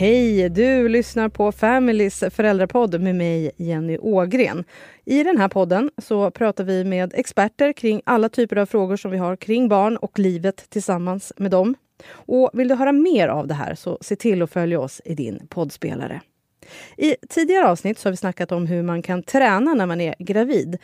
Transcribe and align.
Hej! 0.00 0.48
Du 0.48 0.88
lyssnar 0.88 1.28
på 1.28 1.52
Familys 1.52 2.24
föräldrapodd 2.30 3.00
med 3.00 3.14
mig, 3.14 3.50
Jenny 3.56 3.98
Ågren. 3.98 4.64
I 5.04 5.22
den 5.22 5.38
här 5.38 5.48
podden 5.48 5.90
så 5.98 6.30
pratar 6.30 6.64
vi 6.64 6.84
med 6.84 7.14
experter 7.14 7.72
kring 7.72 8.02
alla 8.04 8.28
typer 8.28 8.56
av 8.56 8.66
frågor 8.66 8.96
som 8.96 9.10
vi 9.10 9.18
har 9.18 9.36
kring 9.36 9.68
barn 9.68 9.96
och 9.96 10.18
livet 10.18 10.70
tillsammans 10.70 11.32
med 11.36 11.50
dem. 11.50 11.74
Och 12.10 12.50
vill 12.52 12.68
du 12.68 12.74
höra 12.74 12.92
mer 12.92 13.28
av 13.28 13.46
det 13.46 13.54
här 13.54 13.74
så 13.74 13.98
se 14.00 14.16
till 14.16 14.42
att 14.42 14.50
följa 14.50 14.80
oss 14.80 15.00
i 15.04 15.14
din 15.14 15.46
poddspelare. 15.48 16.20
I 16.96 17.16
tidigare 17.28 17.68
avsnitt 17.68 17.98
så 17.98 18.08
har 18.08 18.12
vi 18.12 18.16
snackat 18.16 18.52
om 18.52 18.66
hur 18.66 18.82
man 18.82 19.02
kan 19.02 19.22
träna 19.22 19.74
när 19.74 19.86
man 19.86 20.00
är 20.00 20.14
gravid. 20.18 20.78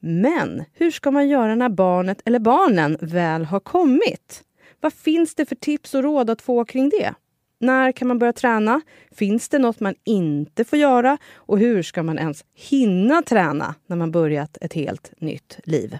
Men 0.00 0.64
hur 0.72 0.90
ska 0.90 1.10
man 1.10 1.28
göra 1.28 1.54
när 1.54 1.68
barnet 1.68 2.22
eller 2.24 2.38
barnen 2.38 2.96
väl 3.00 3.44
har 3.44 3.60
kommit? 3.60 4.42
Vad 4.80 4.92
finns 4.92 5.34
det 5.34 5.46
för 5.46 5.56
tips 5.56 5.94
och 5.94 6.02
råd 6.02 6.30
att 6.30 6.42
få 6.42 6.64
kring 6.64 6.88
det? 6.88 7.14
När 7.62 7.92
kan 7.92 8.08
man 8.08 8.18
börja 8.18 8.32
träna? 8.32 8.80
Finns 9.12 9.48
det 9.48 9.58
något 9.58 9.80
man 9.80 9.94
inte 10.04 10.64
får 10.64 10.78
göra? 10.78 11.18
Och 11.34 11.58
hur 11.58 11.82
ska 11.82 12.02
man 12.02 12.18
ens 12.18 12.44
hinna 12.54 13.22
träna 13.22 13.74
när 13.86 13.96
man 13.96 14.10
börjat 14.10 14.58
ett 14.60 14.72
helt 14.72 15.12
nytt 15.18 15.58
liv? 15.64 15.98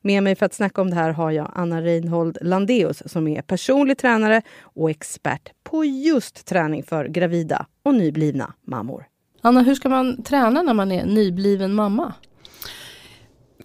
Med 0.00 0.22
mig 0.22 0.34
för 0.34 0.46
att 0.46 0.54
snacka 0.54 0.80
om 0.80 0.90
det 0.90 0.96
här 0.96 1.10
har 1.10 1.30
jag 1.30 1.52
Anna 1.54 1.82
Reinhold 1.82 2.38
Landeus 2.40 3.02
som 3.06 3.28
är 3.28 3.42
personlig 3.42 3.98
tränare 3.98 4.42
och 4.62 4.90
expert 4.90 5.52
på 5.62 5.84
just 5.84 6.46
träning 6.46 6.82
för 6.82 7.04
gravida 7.04 7.66
och 7.82 7.94
nyblivna 7.94 8.52
mammor. 8.66 9.04
Anna, 9.40 9.62
hur 9.62 9.74
ska 9.74 9.88
man 9.88 10.22
träna 10.22 10.62
när 10.62 10.74
man 10.74 10.92
är 10.92 11.06
nybliven 11.06 11.74
mamma? 11.74 12.14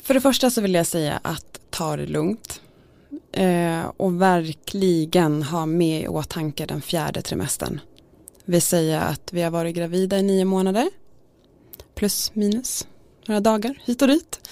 För 0.01 0.13
det 0.13 0.21
första 0.21 0.49
så 0.49 0.61
vill 0.61 0.73
jag 0.73 0.87
säga 0.87 1.19
att 1.21 1.59
ta 1.69 1.97
det 1.97 2.05
lugnt. 2.05 2.61
Eh, 3.31 3.91
och 3.97 4.21
verkligen 4.21 5.43
ha 5.43 5.65
med 5.65 6.01
i 6.01 6.07
åtanke 6.07 6.65
den 6.65 6.81
fjärde 6.81 7.21
trimestern. 7.21 7.79
Vi 8.45 8.61
säger 8.61 8.99
att 8.99 9.33
vi 9.33 9.41
har 9.41 9.51
varit 9.51 9.75
gravida 9.75 10.19
i 10.19 10.23
nio 10.23 10.45
månader. 10.45 10.89
Plus 11.95 12.35
minus 12.35 12.87
några 13.25 13.39
dagar 13.39 13.81
hit 13.85 14.01
och 14.01 14.07
dit. 14.07 14.49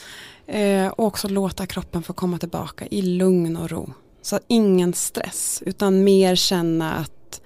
Eh, 0.47 0.87
och 0.87 1.05
också 1.05 1.27
låta 1.27 1.65
kroppen 1.65 2.03
få 2.03 2.13
komma 2.13 2.37
tillbaka 2.37 2.85
i 2.87 3.01
lugn 3.01 3.57
och 3.57 3.69
ro. 3.69 3.93
Så 4.21 4.39
ingen 4.47 4.93
stress 4.93 5.63
utan 5.65 6.03
mer 6.03 6.35
känna 6.35 6.93
att 6.93 7.41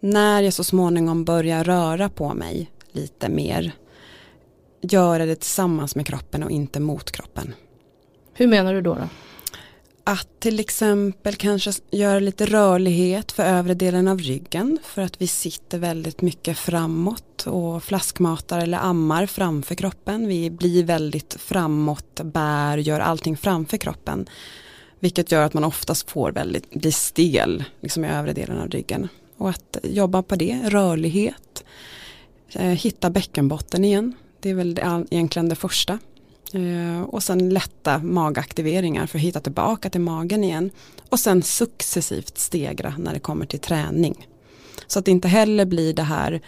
när 0.00 0.42
jag 0.42 0.52
så 0.52 0.64
småningom 0.64 1.24
börjar 1.24 1.64
röra 1.64 2.08
på 2.08 2.34
mig 2.34 2.70
lite 2.92 3.28
mer 3.28 3.72
göra 4.80 5.26
det 5.26 5.36
tillsammans 5.36 5.96
med 5.96 6.06
kroppen 6.06 6.42
och 6.42 6.50
inte 6.50 6.80
mot 6.80 7.10
kroppen. 7.10 7.54
Hur 8.32 8.46
menar 8.46 8.74
du 8.74 8.80
då? 8.80 8.94
då? 8.94 9.08
Att 10.08 10.40
till 10.40 10.60
exempel 10.60 11.36
kanske 11.36 11.72
göra 11.90 12.18
lite 12.18 12.46
rörlighet 12.46 13.32
för 13.32 13.42
övre 13.44 13.74
delen 13.74 14.08
av 14.08 14.18
ryggen 14.18 14.78
för 14.82 15.02
att 15.02 15.22
vi 15.22 15.26
sitter 15.26 15.78
väldigt 15.78 16.22
mycket 16.22 16.58
framåt 16.58 17.46
och 17.46 17.84
flaskmatar 17.84 18.58
eller 18.58 18.78
ammar 18.78 19.26
framför 19.26 19.74
kroppen. 19.74 20.28
Vi 20.28 20.50
blir 20.50 20.84
väldigt 20.84 21.36
framåt, 21.40 22.20
bär, 22.24 22.78
gör 22.78 23.00
allting 23.00 23.36
framför 23.36 23.76
kroppen. 23.76 24.26
Vilket 25.00 25.32
gör 25.32 25.42
att 25.42 25.54
man 25.54 25.64
oftast 25.64 26.10
får 26.10 26.32
väldigt, 26.32 26.70
blir 26.70 26.92
stel 26.92 27.64
liksom 27.80 28.04
i 28.04 28.08
övre 28.08 28.32
delen 28.32 28.58
av 28.58 28.68
ryggen. 28.68 29.08
Och 29.36 29.50
att 29.50 29.76
jobba 29.82 30.22
på 30.22 30.36
det, 30.36 30.60
rörlighet, 30.64 31.64
eh, 32.52 32.62
hitta 32.62 33.10
bäckenbotten 33.10 33.84
igen. 33.84 34.14
Det 34.40 34.50
är 34.50 34.54
väl 34.54 34.78
egentligen 35.10 35.48
det 35.48 35.56
första. 35.56 35.98
Eh, 36.52 37.02
och 37.02 37.22
sen 37.22 37.48
lätta 37.48 37.98
magaktiveringar 37.98 39.06
för 39.06 39.18
att 39.18 39.24
hitta 39.24 39.40
tillbaka 39.40 39.90
till 39.90 40.00
magen 40.00 40.44
igen. 40.44 40.70
Och 41.08 41.20
sen 41.20 41.42
successivt 41.42 42.38
stegra 42.38 42.94
när 42.98 43.14
det 43.14 43.20
kommer 43.20 43.46
till 43.46 43.60
träning. 43.60 44.26
Så 44.86 44.98
att 44.98 45.04
det 45.04 45.10
inte 45.10 45.28
heller 45.28 45.64
blir 45.64 45.94
det 45.94 46.02
här 46.02 46.40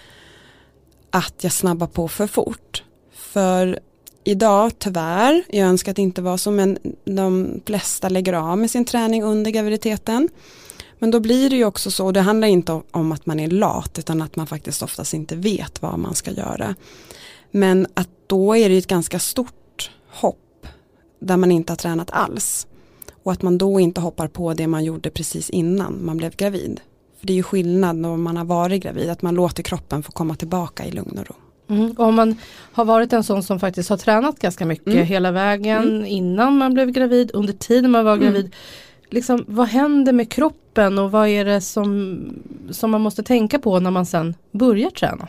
att 1.10 1.34
jag 1.40 1.52
snabbar 1.52 1.86
på 1.86 2.08
för 2.08 2.26
fort. 2.26 2.84
För 3.12 3.78
idag 4.24 4.72
tyvärr, 4.78 5.44
jag 5.48 5.68
önskar 5.68 5.92
att 5.92 5.96
det 5.96 6.02
inte 6.02 6.22
var 6.22 6.36
så 6.36 6.50
men 6.50 6.78
de 7.04 7.60
flesta 7.66 8.08
lägger 8.08 8.32
av 8.32 8.58
med 8.58 8.70
sin 8.70 8.84
träning 8.84 9.22
under 9.22 9.50
graviditeten. 9.50 10.28
Men 10.98 11.10
då 11.10 11.20
blir 11.20 11.50
det 11.50 11.56
ju 11.56 11.64
också 11.64 11.90
så, 11.90 12.06
och 12.06 12.12
det 12.12 12.20
handlar 12.20 12.48
inte 12.48 12.80
om 12.90 13.12
att 13.12 13.26
man 13.26 13.40
är 13.40 13.48
lat 13.48 13.98
utan 13.98 14.22
att 14.22 14.36
man 14.36 14.46
faktiskt 14.46 14.82
oftast 14.82 15.14
inte 15.14 15.36
vet 15.36 15.82
vad 15.82 15.98
man 15.98 16.14
ska 16.14 16.30
göra. 16.30 16.74
Men 17.50 17.86
att 17.94 18.08
då 18.26 18.56
är 18.56 18.68
det 18.68 18.78
ett 18.78 18.86
ganska 18.86 19.18
stort 19.18 19.54
hopp 20.08 20.66
där 21.18 21.36
man 21.36 21.52
inte 21.52 21.72
har 21.72 21.76
tränat 21.76 22.10
alls. 22.10 22.66
Och 23.22 23.32
att 23.32 23.42
man 23.42 23.58
då 23.58 23.80
inte 23.80 24.00
hoppar 24.00 24.28
på 24.28 24.54
det 24.54 24.66
man 24.66 24.84
gjorde 24.84 25.10
precis 25.10 25.50
innan 25.50 26.04
man 26.04 26.16
blev 26.16 26.36
gravid. 26.36 26.80
För 27.20 27.26
det 27.26 27.32
är 27.32 27.36
ju 27.36 27.42
skillnad 27.42 27.96
när 27.96 28.16
man 28.16 28.36
har 28.36 28.44
varit 28.44 28.82
gravid, 28.82 29.10
att 29.10 29.22
man 29.22 29.34
låter 29.34 29.62
kroppen 29.62 30.02
få 30.02 30.12
komma 30.12 30.34
tillbaka 30.34 30.86
i 30.86 30.90
lugn 30.90 31.18
och 31.18 31.26
ro. 31.26 31.34
Mm. 31.68 31.94
Om 31.98 32.14
man 32.14 32.36
har 32.72 32.84
varit 32.84 33.12
en 33.12 33.24
sån 33.24 33.42
som 33.42 33.60
faktiskt 33.60 33.90
har 33.90 33.96
tränat 33.96 34.38
ganska 34.38 34.66
mycket 34.66 34.86
mm. 34.86 35.06
hela 35.06 35.30
vägen 35.30 35.88
mm. 35.88 36.04
innan 36.06 36.58
man 36.58 36.74
blev 36.74 36.90
gravid, 36.90 37.30
under 37.34 37.52
tiden 37.52 37.90
man 37.90 38.04
var 38.04 38.12
mm. 38.12 38.24
gravid. 38.24 38.54
Liksom, 39.10 39.44
vad 39.48 39.68
händer 39.68 40.12
med 40.12 40.30
kroppen 40.30 40.98
och 40.98 41.10
vad 41.10 41.28
är 41.28 41.44
det 41.44 41.60
som, 41.60 42.20
som 42.70 42.90
man 42.90 43.00
måste 43.00 43.22
tänka 43.22 43.58
på 43.58 43.80
när 43.80 43.90
man 43.90 44.06
sen 44.06 44.34
börjar 44.50 44.90
träna? 44.90 45.28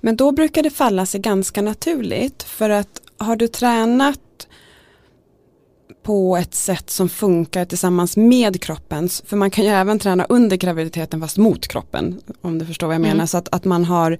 Men 0.00 0.16
då 0.16 0.32
brukar 0.32 0.62
det 0.62 0.70
falla 0.70 1.06
sig 1.06 1.20
ganska 1.20 1.62
naturligt 1.62 2.42
för 2.42 2.70
att 2.70 3.00
har 3.18 3.36
du 3.36 3.48
tränat 3.48 4.48
på 6.02 6.36
ett 6.36 6.54
sätt 6.54 6.90
som 6.90 7.08
funkar 7.08 7.64
tillsammans 7.64 8.16
med 8.16 8.62
kroppen, 8.62 9.08
för 9.08 9.36
man 9.36 9.50
kan 9.50 9.64
ju 9.64 9.70
även 9.70 9.98
träna 9.98 10.24
under 10.24 10.56
graviditeten 10.56 11.20
fast 11.20 11.38
mot 11.38 11.68
kroppen, 11.68 12.20
om 12.40 12.58
du 12.58 12.66
förstår 12.66 12.86
vad 12.86 12.94
jag 12.94 13.00
menar, 13.00 13.14
mm. 13.14 13.26
så 13.26 13.38
att, 13.38 13.54
att 13.54 13.64
man 13.64 13.84
har 13.84 14.18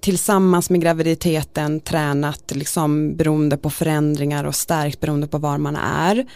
tillsammans 0.00 0.70
med 0.70 0.80
graviditeten 0.80 1.80
tränat 1.80 2.52
liksom 2.54 3.16
beroende 3.16 3.56
på 3.56 3.70
förändringar 3.70 4.44
och 4.44 4.54
stärkt 4.54 5.00
beroende 5.00 5.26
på 5.26 5.38
var 5.38 5.58
man 5.58 5.76
är. 5.76 6.26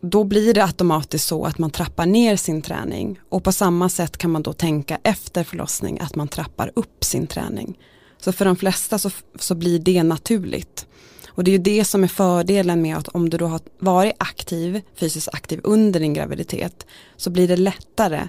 Då 0.00 0.24
blir 0.24 0.54
det 0.54 0.64
automatiskt 0.64 1.28
så 1.28 1.44
att 1.44 1.58
man 1.58 1.70
trappar 1.70 2.06
ner 2.06 2.36
sin 2.36 2.62
träning 2.62 3.20
och 3.28 3.44
på 3.44 3.52
samma 3.52 3.88
sätt 3.88 4.18
kan 4.18 4.30
man 4.30 4.42
då 4.42 4.52
tänka 4.52 4.98
efter 5.02 5.44
förlossning 5.44 6.00
att 6.00 6.14
man 6.14 6.28
trappar 6.28 6.72
upp 6.74 7.04
sin 7.04 7.26
träning. 7.26 7.78
Så 8.20 8.32
för 8.32 8.44
de 8.44 8.56
flesta 8.56 8.98
så, 8.98 9.10
så 9.38 9.54
blir 9.54 9.78
det 9.78 10.02
naturligt. 10.02 10.86
Och 11.34 11.44
det 11.44 11.50
är 11.50 11.52
ju 11.52 11.58
det 11.58 11.84
som 11.84 12.04
är 12.04 12.08
fördelen 12.08 12.82
med 12.82 12.96
att 12.96 13.08
om 13.08 13.30
du 13.30 13.36
då 13.36 13.46
har 13.46 13.60
varit 13.78 14.14
aktiv, 14.18 14.80
fysiskt 14.94 15.28
aktiv 15.32 15.60
under 15.64 16.00
din 16.00 16.14
graviditet 16.14 16.86
så 17.16 17.30
blir 17.30 17.48
det 17.48 17.56
lättare 17.56 18.28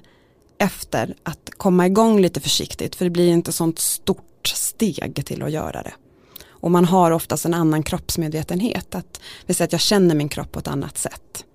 efter 0.58 1.16
att 1.24 1.50
komma 1.58 1.86
igång 1.86 2.22
lite 2.22 2.40
försiktigt 2.40 2.96
för 2.96 3.06
det 3.06 3.12
blir 3.12 3.28
inte 3.28 3.52
sånt 3.52 3.80
stort 3.80 4.48
steg 4.48 5.26
till 5.26 5.44
att 5.44 5.52
göra 5.52 5.82
det. 5.82 5.94
Och 6.48 6.72
man 6.72 6.86
har 6.86 7.12
oftast 7.12 7.46
en 7.46 7.54
annan 7.54 7.84
kroppsmedvetenhet, 7.84 8.96
att 8.96 9.22
vi 9.46 9.54
säger 9.54 9.68
att 9.68 9.72
jag 9.72 9.82
känner 9.82 10.16
min 10.16 10.30
kropp 10.30 10.52
på 10.52 10.60
ett 10.60 10.68
annat 10.68 10.98
sätt. 10.98 11.46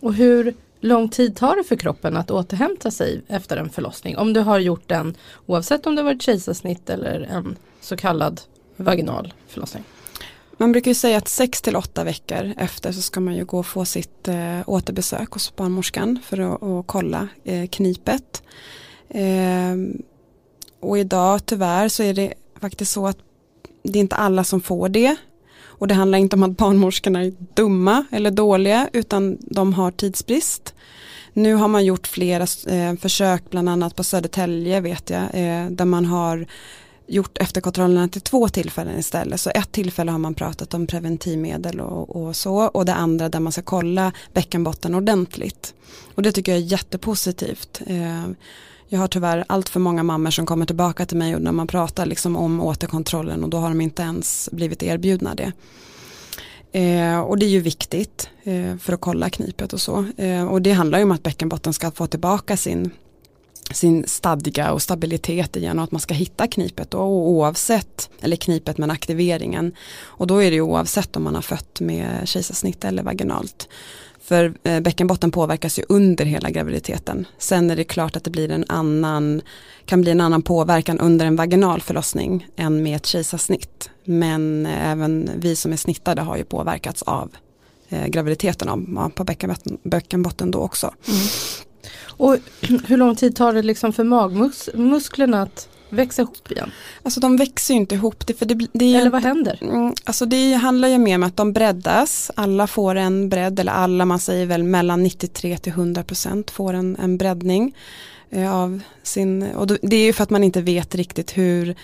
Och 0.00 0.14
hur 0.14 0.54
lång 0.80 1.08
tid 1.08 1.36
tar 1.36 1.56
det 1.56 1.64
för 1.64 1.76
kroppen 1.76 2.16
att 2.16 2.30
återhämta 2.30 2.90
sig 2.90 3.22
efter 3.28 3.56
en 3.56 3.70
förlossning? 3.70 4.16
Om 4.16 4.32
du 4.32 4.40
har 4.40 4.58
gjort 4.58 4.88
den 4.88 5.16
oavsett 5.46 5.86
om 5.86 5.94
det 5.94 6.02
varit 6.02 6.22
kejsarsnitt 6.22 6.90
eller 6.90 7.20
en 7.20 7.56
så 7.80 7.96
kallad 7.96 8.40
vaginal 8.76 9.32
förlossning? 9.48 9.84
Man 10.62 10.72
brukar 10.72 10.90
ju 10.90 10.94
säga 10.94 11.18
att 11.18 11.28
6 11.28 11.62
till 11.62 11.76
8 11.76 12.04
veckor 12.04 12.54
efter 12.56 12.92
så 12.92 13.02
ska 13.02 13.20
man 13.20 13.36
ju 13.36 13.44
gå 13.44 13.58
och 13.58 13.66
få 13.66 13.84
sitt 13.84 14.28
eh, 14.28 14.60
återbesök 14.66 15.30
hos 15.30 15.56
barnmorskan 15.56 16.18
för 16.24 16.54
att, 16.54 16.62
att 16.62 16.86
kolla 16.86 17.28
eh, 17.44 17.68
knipet. 17.68 18.42
Eh, 19.08 19.76
och 20.80 20.98
idag 20.98 21.46
tyvärr 21.46 21.88
så 21.88 22.02
är 22.02 22.14
det 22.14 22.34
faktiskt 22.60 22.92
så 22.92 23.06
att 23.06 23.16
det 23.82 23.98
är 23.98 24.00
inte 24.00 24.16
alla 24.16 24.44
som 24.44 24.60
får 24.60 24.88
det. 24.88 25.16
Och 25.62 25.88
det 25.88 25.94
handlar 25.94 26.18
inte 26.18 26.36
om 26.36 26.42
att 26.42 26.56
barnmorskorna 26.56 27.24
är 27.24 27.32
dumma 27.54 28.04
eller 28.10 28.30
dåliga 28.30 28.88
utan 28.92 29.38
de 29.40 29.74
har 29.74 29.90
tidsbrist. 29.90 30.74
Nu 31.32 31.54
har 31.54 31.68
man 31.68 31.84
gjort 31.84 32.06
flera 32.06 32.46
eh, 32.66 32.96
försök, 32.96 33.50
bland 33.50 33.68
annat 33.68 33.96
på 33.96 34.04
Södertälje 34.04 34.80
vet 34.80 35.10
jag, 35.10 35.22
eh, 35.22 35.70
där 35.70 35.84
man 35.84 36.04
har 36.04 36.46
gjort 37.12 37.38
efterkontrollerna 37.38 38.08
till 38.08 38.20
två 38.20 38.48
tillfällen 38.48 38.98
istället. 38.98 39.40
Så 39.40 39.50
ett 39.50 39.72
tillfälle 39.72 40.10
har 40.10 40.18
man 40.18 40.34
pratat 40.34 40.74
om 40.74 40.86
preventivmedel 40.86 41.80
och, 41.80 42.16
och, 42.16 42.36
så 42.36 42.56
och 42.56 42.84
det 42.84 42.94
andra 42.94 43.28
där 43.28 43.40
man 43.40 43.52
ska 43.52 43.62
kolla 43.62 44.12
bäckenbotten 44.32 44.94
ordentligt. 44.94 45.74
Och 46.14 46.22
det 46.22 46.32
tycker 46.32 46.52
jag 46.52 46.60
är 46.60 46.64
jättepositivt. 46.64 47.82
Eh, 47.86 48.26
jag 48.88 48.98
har 48.98 49.08
tyvärr 49.08 49.44
allt 49.46 49.68
för 49.68 49.80
många 49.80 50.02
mammor 50.02 50.30
som 50.30 50.46
kommer 50.46 50.66
tillbaka 50.66 51.06
till 51.06 51.16
mig 51.16 51.34
och 51.34 51.42
när 51.42 51.52
man 51.52 51.66
pratar 51.66 52.06
liksom 52.06 52.36
om 52.36 52.60
återkontrollen 52.60 53.44
och 53.44 53.50
då 53.50 53.58
har 53.58 53.68
de 53.68 53.80
inte 53.80 54.02
ens 54.02 54.48
blivit 54.52 54.82
erbjudna 54.82 55.34
det. 55.34 55.52
Eh, 56.72 57.20
och 57.20 57.38
det 57.38 57.46
är 57.46 57.50
ju 57.50 57.60
viktigt 57.60 58.30
eh, 58.42 58.76
för 58.76 58.92
att 58.92 59.00
kolla 59.00 59.30
knipet 59.30 59.72
och 59.72 59.80
så. 59.80 60.06
Eh, 60.16 60.44
och 60.44 60.62
det 60.62 60.72
handlar 60.72 60.98
ju 60.98 61.04
om 61.04 61.12
att 61.12 61.22
bäckenbotten 61.22 61.72
ska 61.72 61.90
få 61.90 62.06
tillbaka 62.06 62.56
sin 62.56 62.90
sin 63.72 64.06
stadga 64.06 64.72
och 64.72 64.82
stabilitet 64.82 65.56
igen 65.56 65.78
och 65.78 65.84
att 65.84 65.92
man 65.92 66.00
ska 66.00 66.14
hitta 66.14 66.46
knipet 66.46 66.90
då, 66.90 66.98
oavsett, 66.98 68.10
eller 68.20 68.36
knipet 68.36 68.78
men 68.78 68.90
aktiveringen. 68.90 69.72
Och 70.00 70.26
då 70.26 70.42
är 70.42 70.50
det 70.50 70.54
ju 70.54 70.62
oavsett 70.62 71.16
om 71.16 71.22
man 71.22 71.34
har 71.34 71.42
fött 71.42 71.80
med 71.80 72.28
kejsarsnitt 72.28 72.84
eller 72.84 73.02
vaginalt. 73.02 73.68
För 74.22 74.54
eh, 74.62 74.80
bäckenbotten 74.80 75.30
påverkas 75.30 75.78
ju 75.78 75.82
under 75.88 76.24
hela 76.24 76.50
graviditeten. 76.50 77.26
Sen 77.38 77.70
är 77.70 77.76
det 77.76 77.84
klart 77.84 78.16
att 78.16 78.24
det 78.24 78.30
blir 78.30 78.50
en 78.50 78.64
annan, 78.68 79.42
kan 79.84 80.00
bli 80.00 80.10
en 80.10 80.20
annan 80.20 80.42
påverkan 80.42 80.98
under 80.98 81.26
en 81.26 81.36
vaginal 81.36 81.80
förlossning 81.80 82.46
än 82.56 82.82
med 82.82 82.96
ett 82.96 83.06
kejsarsnitt. 83.06 83.90
Men 84.04 84.66
eh, 84.66 84.90
även 84.90 85.30
vi 85.36 85.56
som 85.56 85.72
är 85.72 85.76
snittade 85.76 86.22
har 86.22 86.36
ju 86.36 86.44
påverkats 86.44 87.02
av 87.02 87.30
eh, 87.88 88.06
graviditeten 88.06 88.68
av, 88.68 89.10
på 89.10 89.24
bäckenbotten, 89.24 89.78
bäckenbotten 89.82 90.50
då 90.50 90.58
också. 90.58 90.94
Mm. 91.08 91.20
Och 92.06 92.36
hur 92.86 92.96
lång 92.96 93.16
tid 93.16 93.36
tar 93.36 93.52
det 93.52 93.62
liksom 93.62 93.92
för 93.92 94.04
magmusklerna 94.04 95.42
att 95.42 95.68
växa 95.88 96.22
ihop 96.22 96.50
igen? 96.50 96.70
Alltså 97.02 97.20
de 97.20 97.36
växer 97.36 97.74
ju 97.74 97.80
inte 97.80 97.94
ihop. 97.94 98.26
Det, 98.26 98.34
för 98.34 98.46
det, 98.46 98.66
det 98.72 98.94
eller 98.94 99.10
vad 99.10 99.22
händer? 99.22 99.58
Mm, 99.62 99.94
alltså 100.04 100.26
det 100.26 100.52
handlar 100.52 100.88
ju 100.88 100.98
mer 100.98 101.16
om 101.16 101.22
att 101.22 101.36
de 101.36 101.52
breddas. 101.52 102.30
Alla 102.36 102.66
får 102.66 102.94
en 102.94 103.28
bredd, 103.28 103.60
eller 103.60 103.72
alla, 103.72 104.04
man 104.04 104.18
säger 104.18 104.46
väl 104.46 104.62
mellan 104.62 105.02
93 105.02 105.58
till 105.58 105.72
100 105.72 106.04
procent 106.04 106.50
får 106.50 106.74
en, 106.74 106.96
en 106.96 107.18
breddning. 107.18 107.74
Eh, 108.30 108.54
av 108.54 108.80
sin, 109.02 109.42
och 109.42 109.66
det 109.66 109.96
är 109.96 110.04
ju 110.04 110.12
för 110.12 110.22
att 110.22 110.30
man 110.30 110.44
inte 110.44 110.60
vet 110.60 110.94
riktigt 110.94 111.38
hur 111.38 111.74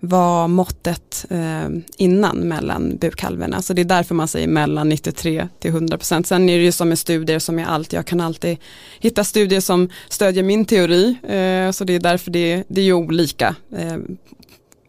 var 0.00 0.48
måttet 0.48 1.26
eh, 1.30 1.68
innan 1.96 2.36
mellan 2.38 2.96
bukhalvorna. 2.96 3.62
Så 3.62 3.72
det 3.72 3.82
är 3.82 3.84
därför 3.84 4.14
man 4.14 4.28
säger 4.28 4.48
mellan 4.48 4.88
93 4.88 5.48
till 5.58 5.70
100 5.70 5.98
procent. 5.98 6.26
Sen 6.26 6.48
är 6.48 6.58
det 6.58 6.64
ju 6.64 6.72
som 6.72 6.88
med 6.88 6.98
studier 6.98 7.38
som 7.38 7.58
är 7.58 7.64
allt, 7.64 7.92
jag 7.92 8.06
kan 8.06 8.20
alltid 8.20 8.58
hitta 9.00 9.24
studier 9.24 9.60
som 9.60 9.88
stödjer 10.08 10.42
min 10.42 10.64
teori. 10.64 11.16
Eh, 11.22 11.70
så 11.70 11.84
det 11.84 11.92
är 11.92 12.00
därför 12.00 12.30
det, 12.30 12.64
det 12.68 12.80
är 12.80 12.84
ju 12.84 12.92
olika 12.92 13.54
eh, 13.76 13.96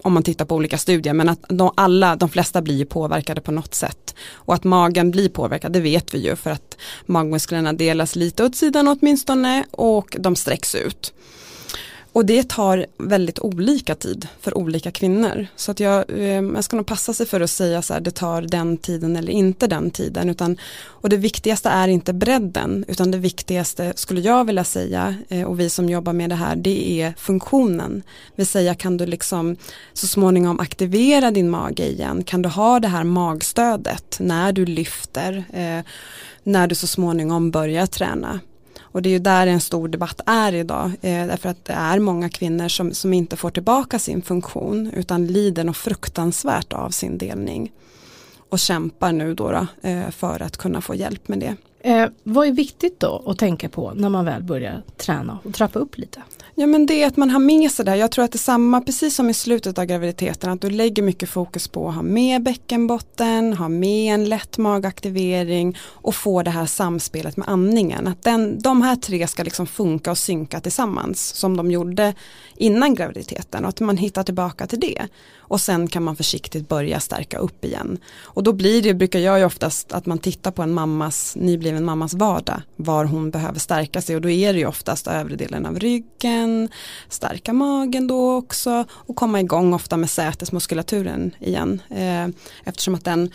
om 0.01 0.13
man 0.13 0.23
tittar 0.23 0.45
på 0.45 0.55
olika 0.55 0.77
studier. 0.77 1.13
Men 1.13 1.29
att 1.29 1.45
de, 1.49 1.71
alla, 1.75 2.15
de 2.15 2.29
flesta 2.29 2.61
blir 2.61 2.75
ju 2.75 2.85
påverkade 2.85 3.41
på 3.41 3.51
något 3.51 3.73
sätt. 3.73 4.15
Och 4.33 4.53
att 4.53 4.63
magen 4.63 5.11
blir 5.11 5.29
påverkad, 5.29 5.73
det 5.73 5.79
vet 5.79 6.13
vi 6.13 6.19
ju 6.19 6.35
för 6.35 6.49
att 6.49 6.77
magmusklerna 7.05 7.73
delas 7.73 8.15
lite 8.15 8.43
åt 8.43 8.55
sidan 8.55 8.87
åtminstone 8.87 9.65
och 9.71 10.15
de 10.19 10.35
sträcks 10.35 10.75
ut. 10.75 11.13
Och 12.17 12.25
det 12.25 12.49
tar 12.49 12.85
väldigt 12.97 13.39
olika 13.39 13.95
tid 13.95 14.27
för 14.41 14.57
olika 14.57 14.91
kvinnor. 14.91 15.47
Så 15.55 15.71
att 15.71 15.79
jag, 15.79 16.05
eh, 16.09 16.41
jag 16.41 16.63
ska 16.63 16.77
nog 16.77 16.85
passa 16.85 17.13
sig 17.13 17.25
för 17.25 17.41
att 17.41 17.49
säga 17.49 17.81
så 17.81 17.93
här, 17.93 18.01
det 18.01 18.11
tar 18.11 18.41
den 18.41 18.77
tiden 18.77 19.15
eller 19.15 19.31
inte 19.31 19.67
den 19.67 19.91
tiden. 19.91 20.29
Utan, 20.29 20.57
och 20.85 21.09
det 21.09 21.17
viktigaste 21.17 21.69
är 21.69 21.87
inte 21.87 22.13
bredden, 22.13 22.85
utan 22.87 23.11
det 23.11 23.17
viktigaste 23.17 23.93
skulle 23.95 24.21
jag 24.21 24.45
vilja 24.45 24.63
säga, 24.63 25.15
eh, 25.29 25.43
och 25.43 25.59
vi 25.59 25.69
som 25.69 25.89
jobbar 25.89 26.13
med 26.13 26.29
det 26.29 26.35
här, 26.35 26.55
det 26.55 27.01
är 27.01 27.13
funktionen. 27.17 28.03
Vill 28.35 28.47
säga 28.47 28.75
kan 28.75 28.97
du 28.97 29.05
liksom 29.05 29.55
så 29.93 30.07
småningom 30.07 30.59
aktivera 30.59 31.31
din 31.31 31.49
mage 31.49 31.87
igen? 31.87 32.23
Kan 32.23 32.41
du 32.41 32.49
ha 32.49 32.79
det 32.79 32.87
här 32.87 33.03
magstödet 33.03 34.17
när 34.19 34.51
du 34.51 34.65
lyfter? 34.65 35.43
Eh, 35.53 35.85
när 36.43 36.67
du 36.67 36.75
så 36.75 36.87
småningom 36.87 37.51
börjar 37.51 37.85
träna. 37.85 38.39
Och 38.97 39.03
det 39.03 39.09
är 39.09 39.11
ju 39.11 39.19
där 39.19 39.47
en 39.47 39.61
stor 39.61 39.87
debatt 39.87 40.21
är 40.25 40.53
idag. 40.53 40.85
Eh, 41.01 41.27
därför 41.27 41.49
att 41.49 41.65
det 41.65 41.73
är 41.73 41.99
många 41.99 42.29
kvinnor 42.29 42.67
som, 42.67 42.93
som 42.93 43.13
inte 43.13 43.35
får 43.35 43.49
tillbaka 43.49 43.99
sin 43.99 44.21
funktion 44.21 44.91
utan 44.93 45.27
lider 45.27 45.63
något 45.63 45.77
fruktansvärt 45.77 46.73
av 46.73 46.89
sin 46.89 47.17
delning. 47.17 47.71
Och 48.49 48.59
kämpar 48.59 49.11
nu 49.11 49.33
då, 49.33 49.51
då 49.51 49.89
eh, 49.89 50.09
för 50.09 50.41
att 50.41 50.57
kunna 50.57 50.81
få 50.81 50.95
hjälp 50.95 51.27
med 51.27 51.39
det. 51.39 51.55
Eh, 51.79 52.05
vad 52.23 52.47
är 52.47 52.51
viktigt 52.51 52.99
då 52.99 53.23
att 53.25 53.37
tänka 53.37 53.69
på 53.69 53.93
när 53.95 54.09
man 54.09 54.25
väl 54.25 54.43
börjar 54.43 54.81
träna 54.97 55.39
och 55.43 55.53
trappa 55.53 55.79
upp 55.79 55.97
lite? 55.97 56.21
Ja 56.55 56.67
men 56.67 56.85
det 56.85 57.03
är 57.03 57.07
att 57.07 57.17
man 57.17 57.29
har 57.29 57.39
med 57.39 57.71
sig 57.71 57.85
det 57.85 57.91
här. 57.91 57.97
Jag 57.97 58.11
tror 58.11 58.25
att 58.25 58.31
det 58.31 58.35
är 58.35 58.39
samma, 58.39 58.81
precis 58.81 59.15
som 59.15 59.29
i 59.29 59.33
slutet 59.33 59.77
av 59.77 59.85
graviditeten, 59.85 60.49
att 60.49 60.61
du 60.61 60.69
lägger 60.69 61.03
mycket 61.03 61.29
fokus 61.29 61.67
på 61.67 61.89
att 61.89 61.95
ha 61.95 62.01
med 62.01 62.43
bäckenbotten, 62.43 63.53
ha 63.53 63.69
med 63.69 64.13
en 64.13 64.29
lätt 64.29 64.57
magaktivering 64.57 65.77
och 65.81 66.15
få 66.15 66.43
det 66.43 66.51
här 66.51 66.65
samspelet 66.65 67.37
med 67.37 67.49
andningen. 67.49 68.07
Att 68.07 68.23
den, 68.23 68.61
de 68.61 68.81
här 68.81 68.95
tre 68.95 69.27
ska 69.27 69.43
liksom 69.43 69.67
funka 69.67 70.11
och 70.11 70.17
synka 70.17 70.59
tillsammans 70.59 71.27
som 71.27 71.57
de 71.57 71.71
gjorde 71.71 72.13
innan 72.55 72.95
graviditeten 72.95 73.63
och 73.63 73.69
att 73.69 73.79
man 73.79 73.97
hittar 73.97 74.23
tillbaka 74.23 74.67
till 74.67 74.79
det. 74.79 75.07
Och 75.47 75.61
sen 75.61 75.87
kan 75.87 76.03
man 76.03 76.15
försiktigt 76.15 76.69
börja 76.69 76.99
stärka 76.99 77.37
upp 77.37 77.65
igen. 77.65 77.97
Och 78.23 78.43
då 78.43 78.53
blir 78.53 78.81
det, 78.81 78.93
brukar 78.93 79.19
jag 79.19 79.39
ju 79.39 79.45
oftast 79.45 79.91
att 79.91 80.05
man 80.05 80.17
tittar 80.17 80.51
på 80.51 80.61
en 80.61 80.73
mammas, 80.73 81.35
nybliven 81.35 81.85
mammas 81.85 82.13
vardag, 82.13 82.61
var 82.75 83.05
hon 83.05 83.31
behöver 83.31 83.59
stärka 83.59 84.01
sig 84.01 84.15
och 84.15 84.21
då 84.21 84.29
är 84.29 84.53
det 84.53 84.59
ju 84.59 84.65
oftast 84.65 85.07
övre 85.07 85.35
delen 85.35 85.65
av 85.65 85.79
ryggen, 85.79 86.69
stärka 87.09 87.53
magen 87.53 88.07
då 88.07 88.35
också 88.35 88.85
och 88.91 89.15
komma 89.15 89.39
igång 89.39 89.73
ofta 89.73 89.97
med 89.97 90.09
sätesmuskulaturen 90.09 91.35
igen. 91.39 91.81
Eh, 91.89 92.27
eftersom 92.63 92.95
att 92.95 93.05
den 93.05 93.31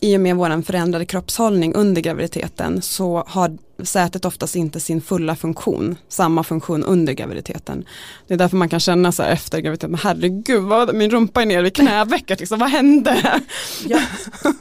i 0.00 0.16
och 0.16 0.20
med 0.20 0.36
vår 0.36 0.62
förändrade 0.62 1.04
kroppshållning 1.04 1.74
under 1.74 2.02
graviditeten 2.02 2.82
så 2.82 3.24
har 3.26 3.58
sätet 3.82 4.24
oftast 4.24 4.56
inte 4.56 4.80
sin 4.80 5.00
fulla 5.00 5.36
funktion, 5.36 5.96
samma 6.08 6.44
funktion 6.44 6.84
under 6.84 7.12
graviditeten. 7.12 7.84
Det 8.26 8.34
är 8.34 8.38
därför 8.38 8.56
man 8.56 8.68
kan 8.68 8.80
känna 8.80 9.12
så 9.12 9.22
här 9.22 9.30
efter 9.30 9.60
graviditeten, 9.60 9.94
herregud, 9.94 10.62
vad, 10.62 10.94
min 10.94 11.10
rumpa 11.10 11.42
är 11.42 11.46
nere 11.46 11.62
vid 11.62 11.74
knävecket, 11.74 12.40
liksom, 12.40 12.58
vad 12.58 12.70
hände? 12.70 13.40
Ja, 13.88 14.00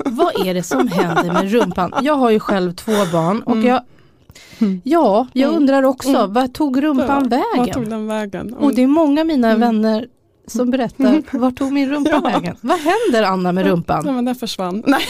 vad 0.06 0.48
är 0.48 0.54
det 0.54 0.64
som 0.64 0.88
händer 0.88 1.34
med 1.34 1.52
rumpan? 1.52 1.94
Jag 2.02 2.16
har 2.16 2.30
ju 2.30 2.40
själv 2.40 2.74
två 2.74 3.06
barn 3.12 3.42
och 3.42 3.56
mm. 3.56 3.68
jag 3.68 3.82
Ja, 4.84 5.28
jag 5.34 5.50
mm. 5.50 5.62
undrar 5.62 5.84
också, 5.84 6.10
mm. 6.10 6.34
vad 6.34 6.54
tog 6.54 6.84
rumpan 6.84 7.30
ja, 7.32 7.44
vägen? 7.58 7.74
Tog 7.74 7.90
den 7.90 8.08
vägen? 8.08 8.54
Och 8.54 8.76
det 8.76 8.84
är 8.84 8.88
många 8.88 9.22
av 9.22 9.28
mina 9.28 9.48
mm. 9.48 9.60
vänner 9.60 10.08
som 10.48 10.72
berättar, 10.72 11.38
var 11.38 11.52
tog 11.52 11.72
min 11.72 11.90
rumpa 11.90 12.10
ja. 12.10 12.20
vägen? 12.20 12.56
Vad 12.62 12.80
händer 12.80 13.24
Anna 13.24 13.52
med 13.52 13.66
rumpan? 13.66 14.04
Ja, 14.06 14.12
men 14.12 14.26
den 14.26 14.36
försvann. 14.36 14.84
Nej. 14.86 15.08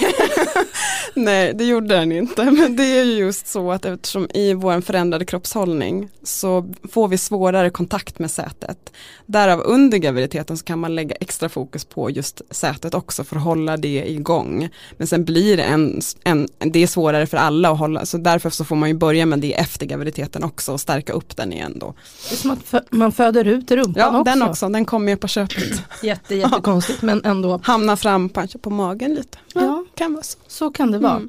Nej, 1.16 1.54
det 1.54 1.64
gjorde 1.64 1.88
den 1.88 2.12
inte. 2.12 2.44
Men 2.52 2.76
det 2.76 2.84
är 2.84 3.04
ju 3.04 3.14
just 3.14 3.48
så 3.48 3.72
att 3.72 3.86
eftersom 3.86 4.28
i 4.34 4.54
vår 4.54 4.82
förändrade 4.82 5.26
kroppshållning 5.26 6.10
så 6.24 6.74
får 6.92 7.08
vi 7.08 7.18
svårare 7.18 7.70
kontakt 7.70 8.20
med 8.20 8.32
sätet. 8.32 8.94
Därav 9.26 9.60
under 9.60 9.98
graviditeten 9.98 10.58
så 10.58 10.66
kan 10.66 10.80
man 10.80 10.96
lägga 10.96 11.16
extra 11.16 11.50
fokus 11.50 11.86
på 11.86 12.10
just 12.10 12.42
sätet 12.52 12.94
också 12.94 13.24
för 13.24 13.36
att 13.36 13.44
hålla 13.44 13.78
det 13.78 14.12
igång. 14.12 14.70
Men 14.98 15.08
sen 15.08 15.26
blir 15.26 15.58
det 15.58 15.64
en, 15.64 16.02
en 16.24 16.48
det 16.60 16.84
är 16.84 16.88
svårare 16.88 17.28
för 17.28 17.38
alla 17.38 17.72
att 17.72 17.80
hålla, 17.80 18.06
så 18.06 18.18
därför 18.18 18.50
så 18.50 18.66
får 18.66 18.76
man 18.76 18.90
ju 18.90 18.96
börja 18.96 19.26
med 19.26 19.40
det 19.40 19.54
efter 19.54 19.86
graviditeten 19.86 20.44
också 20.44 20.74
och 20.74 20.82
stärka 20.82 21.14
upp 21.14 21.38
den 21.38 21.54
igen 21.54 21.80
då. 21.80 21.94
Det 22.30 22.36
är 22.36 22.38
som 22.38 22.52
att 22.52 22.92
man 22.92 23.12
föder 23.12 23.46
ut 23.46 23.72
rumpan 23.72 23.94
ja, 23.96 24.20
också. 24.20 24.24
den 24.24 24.42
också, 24.42 24.70
den 24.70 24.86
kommer 24.86 25.12
ju 25.12 25.18
på 25.18 25.27
köpet. 25.28 25.84
Jätte, 26.04 26.36
jättekonstigt 26.36 27.02
men 27.02 27.26
ändå. 27.26 27.60
Hamna 27.64 27.98
fram 27.98 28.30
kanske 28.30 28.58
på 28.58 28.70
magen 28.70 29.16
lite. 29.16 29.38
Ja, 29.54 29.62
ja. 29.62 29.86
Kan 29.96 30.14
vara 30.14 30.24
så. 30.24 30.38
så 30.48 30.72
kan 30.72 30.92
det 30.92 31.00
vara. 31.00 31.22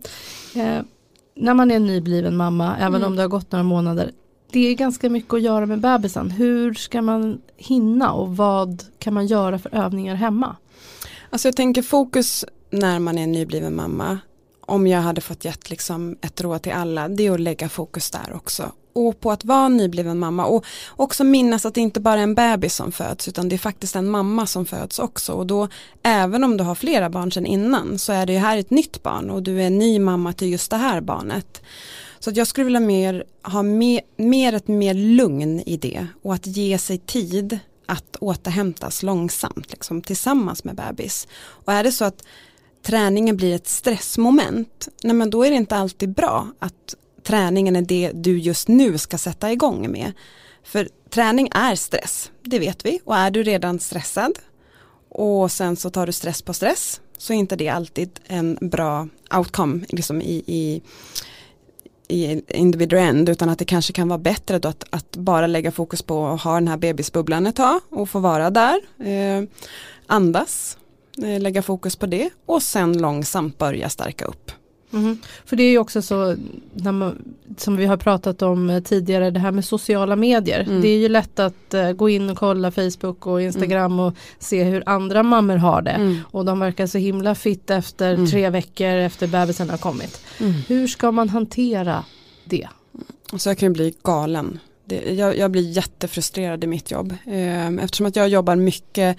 Mm. 0.54 0.76
Eh, 0.76 0.84
när 1.34 1.54
man 1.54 1.70
är 1.70 1.78
nybliven 1.78 2.36
mamma, 2.36 2.76
även 2.76 2.94
mm. 2.94 3.06
om 3.06 3.16
det 3.16 3.22
har 3.22 3.28
gått 3.28 3.52
några 3.52 3.62
månader, 3.62 4.12
det 4.52 4.68
är 4.68 4.74
ganska 4.74 5.10
mycket 5.10 5.34
att 5.34 5.42
göra 5.42 5.66
med 5.66 5.80
bebisen. 5.80 6.30
Hur 6.30 6.74
ska 6.74 7.02
man 7.02 7.40
hinna 7.56 8.12
och 8.12 8.36
vad 8.36 8.84
kan 8.98 9.14
man 9.14 9.26
göra 9.26 9.58
för 9.58 9.74
övningar 9.74 10.14
hemma? 10.14 10.56
Alltså 11.30 11.48
jag 11.48 11.56
tänker 11.56 11.82
fokus 11.82 12.44
när 12.70 12.98
man 12.98 13.18
är 13.18 13.26
nybliven 13.26 13.76
mamma 13.76 14.18
om 14.60 14.86
jag 14.86 15.00
hade 15.00 15.20
fått 15.20 15.44
gett 15.44 15.70
liksom 15.70 16.16
ett 16.20 16.40
råd 16.40 16.62
till 16.62 16.72
alla 16.72 17.08
det 17.08 17.26
är 17.26 17.32
att 17.32 17.40
lägga 17.40 17.68
fokus 17.68 18.10
där 18.10 18.32
också 18.34 18.72
och 19.06 19.20
på 19.20 19.32
att 19.32 19.44
vara 19.44 19.68
nybliven 19.68 20.18
mamma 20.18 20.46
och 20.46 20.64
också 20.88 21.24
minnas 21.24 21.66
att 21.66 21.74
det 21.74 21.80
inte 21.80 22.00
bara 22.00 22.18
är 22.18 22.22
en 22.22 22.34
bebis 22.34 22.74
som 22.74 22.92
föds 22.92 23.28
utan 23.28 23.48
det 23.48 23.56
är 23.56 23.58
faktiskt 23.58 23.96
en 23.96 24.10
mamma 24.10 24.46
som 24.46 24.66
föds 24.66 24.98
också 24.98 25.32
och 25.32 25.46
då 25.46 25.68
även 26.02 26.44
om 26.44 26.56
du 26.56 26.64
har 26.64 26.74
flera 26.74 27.10
barn 27.10 27.32
sedan 27.32 27.46
innan 27.46 27.98
så 27.98 28.12
är 28.12 28.26
det 28.26 28.32
ju 28.32 28.38
här 28.38 28.58
ett 28.58 28.70
nytt 28.70 29.02
barn 29.02 29.30
och 29.30 29.42
du 29.42 29.62
är 29.62 29.70
ny 29.70 29.98
mamma 29.98 30.32
till 30.32 30.48
just 30.48 30.70
det 30.70 30.76
här 30.76 31.00
barnet. 31.00 31.62
Så 32.18 32.30
att 32.30 32.36
jag 32.36 32.46
skulle 32.46 32.64
vilja 32.64 32.80
mer, 32.80 33.24
ha 33.42 33.62
mer, 33.62 34.00
mer 34.16 34.52
ett 34.52 34.68
mer 34.68 34.94
lugn 34.94 35.60
i 35.60 35.76
det 35.76 36.06
och 36.22 36.34
att 36.34 36.46
ge 36.46 36.78
sig 36.78 36.98
tid 36.98 37.58
att 37.86 38.16
återhämtas 38.16 39.02
långsamt 39.02 39.70
liksom, 39.70 40.02
tillsammans 40.02 40.64
med 40.64 40.74
bebis. 40.74 41.28
Och 41.40 41.72
är 41.72 41.84
det 41.84 41.92
så 41.92 42.04
att 42.04 42.24
träningen 42.82 43.36
blir 43.36 43.54
ett 43.54 43.68
stressmoment, 43.68 44.88
nej 45.02 45.14
men 45.14 45.30
då 45.30 45.44
är 45.44 45.50
det 45.50 45.56
inte 45.56 45.76
alltid 45.76 46.14
bra 46.14 46.48
att 46.58 46.94
träningen 47.22 47.76
är 47.76 47.82
det 47.82 48.10
du 48.14 48.38
just 48.38 48.68
nu 48.68 48.98
ska 48.98 49.18
sätta 49.18 49.52
igång 49.52 49.92
med. 49.92 50.12
För 50.62 50.88
träning 51.10 51.48
är 51.52 51.74
stress, 51.74 52.30
det 52.42 52.58
vet 52.58 52.84
vi 52.84 53.00
och 53.04 53.16
är 53.16 53.30
du 53.30 53.42
redan 53.42 53.78
stressad 53.78 54.38
och 55.08 55.52
sen 55.52 55.76
så 55.76 55.90
tar 55.90 56.06
du 56.06 56.12
stress 56.12 56.42
på 56.42 56.52
stress 56.52 57.00
så 57.18 57.32
är 57.32 57.36
inte 57.36 57.56
det 57.56 57.68
alltid 57.68 58.20
en 58.26 58.58
bra 58.60 59.08
outcome 59.30 59.84
liksom 59.88 60.22
i, 60.22 60.44
i 60.46 60.82
i 62.08 62.42
individual 62.48 63.02
end 63.02 63.28
utan 63.28 63.48
att 63.48 63.58
det 63.58 63.64
kanske 63.64 63.92
kan 63.92 64.08
vara 64.08 64.18
bättre 64.18 64.58
då 64.58 64.68
att, 64.68 64.84
att, 64.90 65.16
bara 65.16 65.46
lägga 65.46 65.72
fokus 65.72 66.02
på 66.02 66.26
att 66.26 66.42
ha 66.42 66.54
den 66.54 66.68
här 66.68 66.76
bebisbubblan 66.76 67.46
ett 67.46 67.56
tag 67.56 67.80
och 67.90 68.10
få 68.10 68.18
vara 68.18 68.50
där. 68.50 68.80
Eh, 69.04 69.44
andas, 70.06 70.78
eh, 71.22 71.40
lägga 71.40 71.62
fokus 71.62 71.96
på 71.96 72.06
det 72.06 72.30
och 72.46 72.62
sen 72.62 72.98
långsamt 72.98 73.58
börja 73.58 73.88
stärka 73.88 74.24
upp. 74.24 74.52
Mm. 74.92 75.18
För 75.44 75.56
det 75.56 75.62
är 75.62 75.70
ju 75.70 75.78
också 75.78 76.02
så, 76.02 76.36
man, 76.72 77.22
som 77.56 77.76
vi 77.76 77.86
har 77.86 77.96
pratat 77.96 78.42
om 78.42 78.70
eh, 78.70 78.82
tidigare, 78.82 79.30
det 79.30 79.40
här 79.40 79.50
med 79.50 79.64
sociala 79.64 80.16
medier. 80.16 80.60
Mm. 80.60 80.80
Det 80.80 80.88
är 80.88 80.98
ju 80.98 81.08
lätt 81.08 81.38
att 81.38 81.74
uh, 81.74 81.92
gå 81.92 82.08
in 82.08 82.30
och 82.30 82.38
kolla 82.38 82.70
Facebook 82.70 83.26
och 83.26 83.42
Instagram 83.42 83.92
mm. 83.92 84.00
och 84.00 84.14
se 84.38 84.64
hur 84.64 84.82
andra 84.86 85.22
mammor 85.22 85.56
har 85.56 85.82
det. 85.82 85.90
Mm. 85.90 86.18
Och 86.30 86.44
de 86.44 86.60
verkar 86.60 86.86
så 86.86 86.98
himla 86.98 87.34
fitt 87.34 87.70
efter 87.70 88.14
mm. 88.14 88.26
tre 88.30 88.50
veckor 88.50 88.86
efter 88.86 89.26
bebisen 89.26 89.70
har 89.70 89.78
kommit. 89.78 90.20
Mm. 90.40 90.52
Hur 90.52 90.86
ska 90.86 91.12
man 91.12 91.28
hantera 91.28 92.04
det? 92.44 92.68
Så 93.36 93.48
jag 93.48 93.58
kan 93.58 93.72
bli 93.72 93.94
galen. 94.02 94.58
Det, 94.84 95.14
jag, 95.14 95.38
jag, 95.38 95.50
blir 95.50 95.70
jättefrustrerad 95.70 96.64
i 96.64 96.66
mitt 96.66 96.90
jobb. 96.90 97.14
Eh, 97.26 97.68
eftersom 97.68 98.06
att 98.06 98.16
jag 98.16 98.28
jobbar 98.28 98.56
mycket 98.56 99.16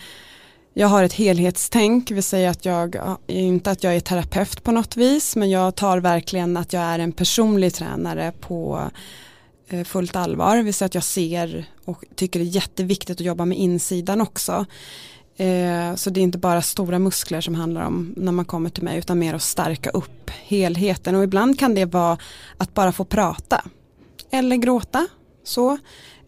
jag 0.80 0.88
har 0.88 1.04
ett 1.04 1.14
helhetstänk, 1.14 2.12
vill 2.12 2.24
säga 2.24 2.50
att 2.50 2.66
jag, 2.66 2.96
inte 3.28 3.72
att 3.72 3.84
jag 3.84 3.96
är 3.96 4.00
terapeut 4.00 4.64
på 4.64 4.72
något 4.72 4.98
vis, 4.98 5.36
men 5.36 5.50
jag 5.50 5.76
tar 5.76 5.98
verkligen 5.98 6.58
att 6.58 6.74
jag 6.74 6.84
är 6.84 7.00
en 7.00 7.12
personlig 7.12 7.74
tränare 7.74 8.34
på 8.40 8.90
eh, 9.70 9.84
fullt 9.84 10.16
allvar, 10.16 10.58
vill 10.58 10.74
säga 10.74 10.86
att 10.86 10.96
jag 10.96 11.04
ser 11.04 11.66
och 11.86 12.04
tycker 12.16 12.40
det 12.40 12.46
är 12.46 12.56
jätteviktigt 12.56 13.20
att 13.20 13.26
jobba 13.26 13.46
med 13.46 13.58
insidan 13.58 14.22
också. 14.22 14.66
Eh, 15.38 15.96
så 15.96 16.10
det 16.10 16.20
är 16.20 16.24
inte 16.24 16.38
bara 16.38 16.62
stora 16.62 17.00
muskler 17.00 17.42
som 17.42 17.56
handlar 17.56 17.86
om 17.86 18.14
när 18.18 18.32
man 18.32 18.46
kommer 18.46 18.70
till 18.70 18.84
mig 18.84 18.98
utan 18.98 19.20
mer 19.20 19.34
att 19.34 19.42
stärka 19.42 19.90
upp 19.90 20.30
helheten. 20.30 21.16
Och 21.16 21.24
ibland 21.24 21.60
kan 21.60 21.76
det 21.76 21.86
vara 21.86 22.18
att 22.58 22.74
bara 22.74 22.92
få 22.92 23.06
prata 23.06 23.64
eller 24.32 24.56
gråta 24.56 25.08
så. 25.44 25.78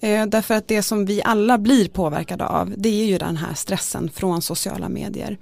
Eh, 0.02 0.26
därför 0.26 0.54
att 0.54 0.68
det 0.68 0.84
som 0.84 1.06
vi 1.06 1.22
alla 1.24 1.58
blir 1.58 1.88
påverkade 1.88 2.46
av 2.46 2.74
det 2.78 3.02
är 3.02 3.06
ju 3.06 3.18
den 3.18 3.38
här 3.38 3.54
stressen 3.54 4.10
från 4.10 4.42
sociala 4.42 4.90
medier. 4.90 5.38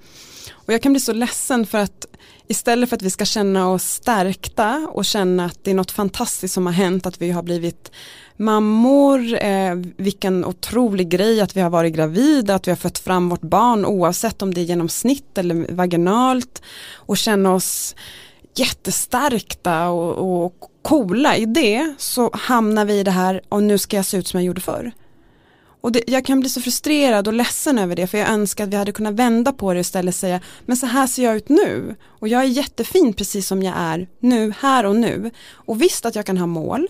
Och 0.50 0.72
jag 0.72 0.82
kan 0.82 0.92
bli 0.92 1.00
så 1.00 1.12
ledsen 1.12 1.66
för 1.66 1.78
att 1.78 2.06
istället 2.48 2.88
för 2.88 2.96
att 2.96 3.02
vi 3.02 3.10
ska 3.10 3.24
känna 3.24 3.70
oss 3.70 3.84
stärkta 3.84 4.88
och 4.92 5.04
känna 5.04 5.44
att 5.44 5.64
det 5.64 5.70
är 5.70 5.74
något 5.74 5.90
fantastiskt 5.90 6.54
som 6.54 6.66
har 6.66 6.72
hänt, 6.72 7.06
att 7.06 7.22
vi 7.22 7.30
har 7.30 7.42
blivit 7.42 7.92
mammor, 8.36 9.42
eh, 9.42 9.74
vilken 9.96 10.44
otrolig 10.44 11.08
grej 11.08 11.40
att 11.40 11.56
vi 11.56 11.60
har 11.60 11.70
varit 11.70 11.94
gravida, 11.94 12.54
att 12.54 12.66
vi 12.66 12.70
har 12.70 12.76
fött 12.76 12.98
fram 12.98 13.28
vårt 13.28 13.40
barn 13.40 13.84
oavsett 13.84 14.42
om 14.42 14.54
det 14.54 14.60
är 14.60 14.64
genom 14.64 14.88
snitt 14.88 15.38
eller 15.38 15.74
vaginalt 15.74 16.62
och 16.94 17.16
känna 17.16 17.54
oss 17.54 17.94
jättestarkta 18.60 19.88
och, 19.88 20.44
och 20.44 20.70
coola 20.82 21.36
i 21.36 21.44
det 21.44 21.94
så 21.98 22.30
hamnar 22.32 22.84
vi 22.84 22.98
i 22.98 23.04
det 23.04 23.10
här 23.10 23.40
och 23.48 23.62
nu 23.62 23.78
ska 23.78 23.96
jag 23.96 24.06
se 24.06 24.16
ut 24.16 24.26
som 24.26 24.40
jag 24.40 24.46
gjorde 24.46 24.60
förr. 24.60 24.92
Och 25.82 25.92
det, 25.92 26.02
jag 26.06 26.24
kan 26.24 26.40
bli 26.40 26.48
så 26.48 26.60
frustrerad 26.60 27.28
och 27.28 27.34
ledsen 27.34 27.78
över 27.78 27.96
det 27.96 28.06
för 28.06 28.18
jag 28.18 28.28
önskar 28.28 28.64
att 28.64 28.70
vi 28.70 28.76
hade 28.76 28.92
kunnat 28.92 29.14
vända 29.14 29.52
på 29.52 29.72
det 29.74 29.80
istället 29.80 30.14
och 30.14 30.18
säga 30.18 30.40
men 30.66 30.76
så 30.76 30.86
här 30.86 31.06
ser 31.06 31.24
jag 31.24 31.36
ut 31.36 31.48
nu 31.48 31.96
och 32.04 32.28
jag 32.28 32.42
är 32.42 32.46
jättefin 32.46 33.12
precis 33.12 33.46
som 33.46 33.62
jag 33.62 33.74
är 33.76 34.08
nu, 34.18 34.52
här 34.60 34.86
och 34.86 34.96
nu. 34.96 35.30
Och 35.52 35.82
visst 35.82 36.06
att 36.06 36.14
jag 36.14 36.26
kan 36.26 36.38
ha 36.38 36.46
mål 36.46 36.88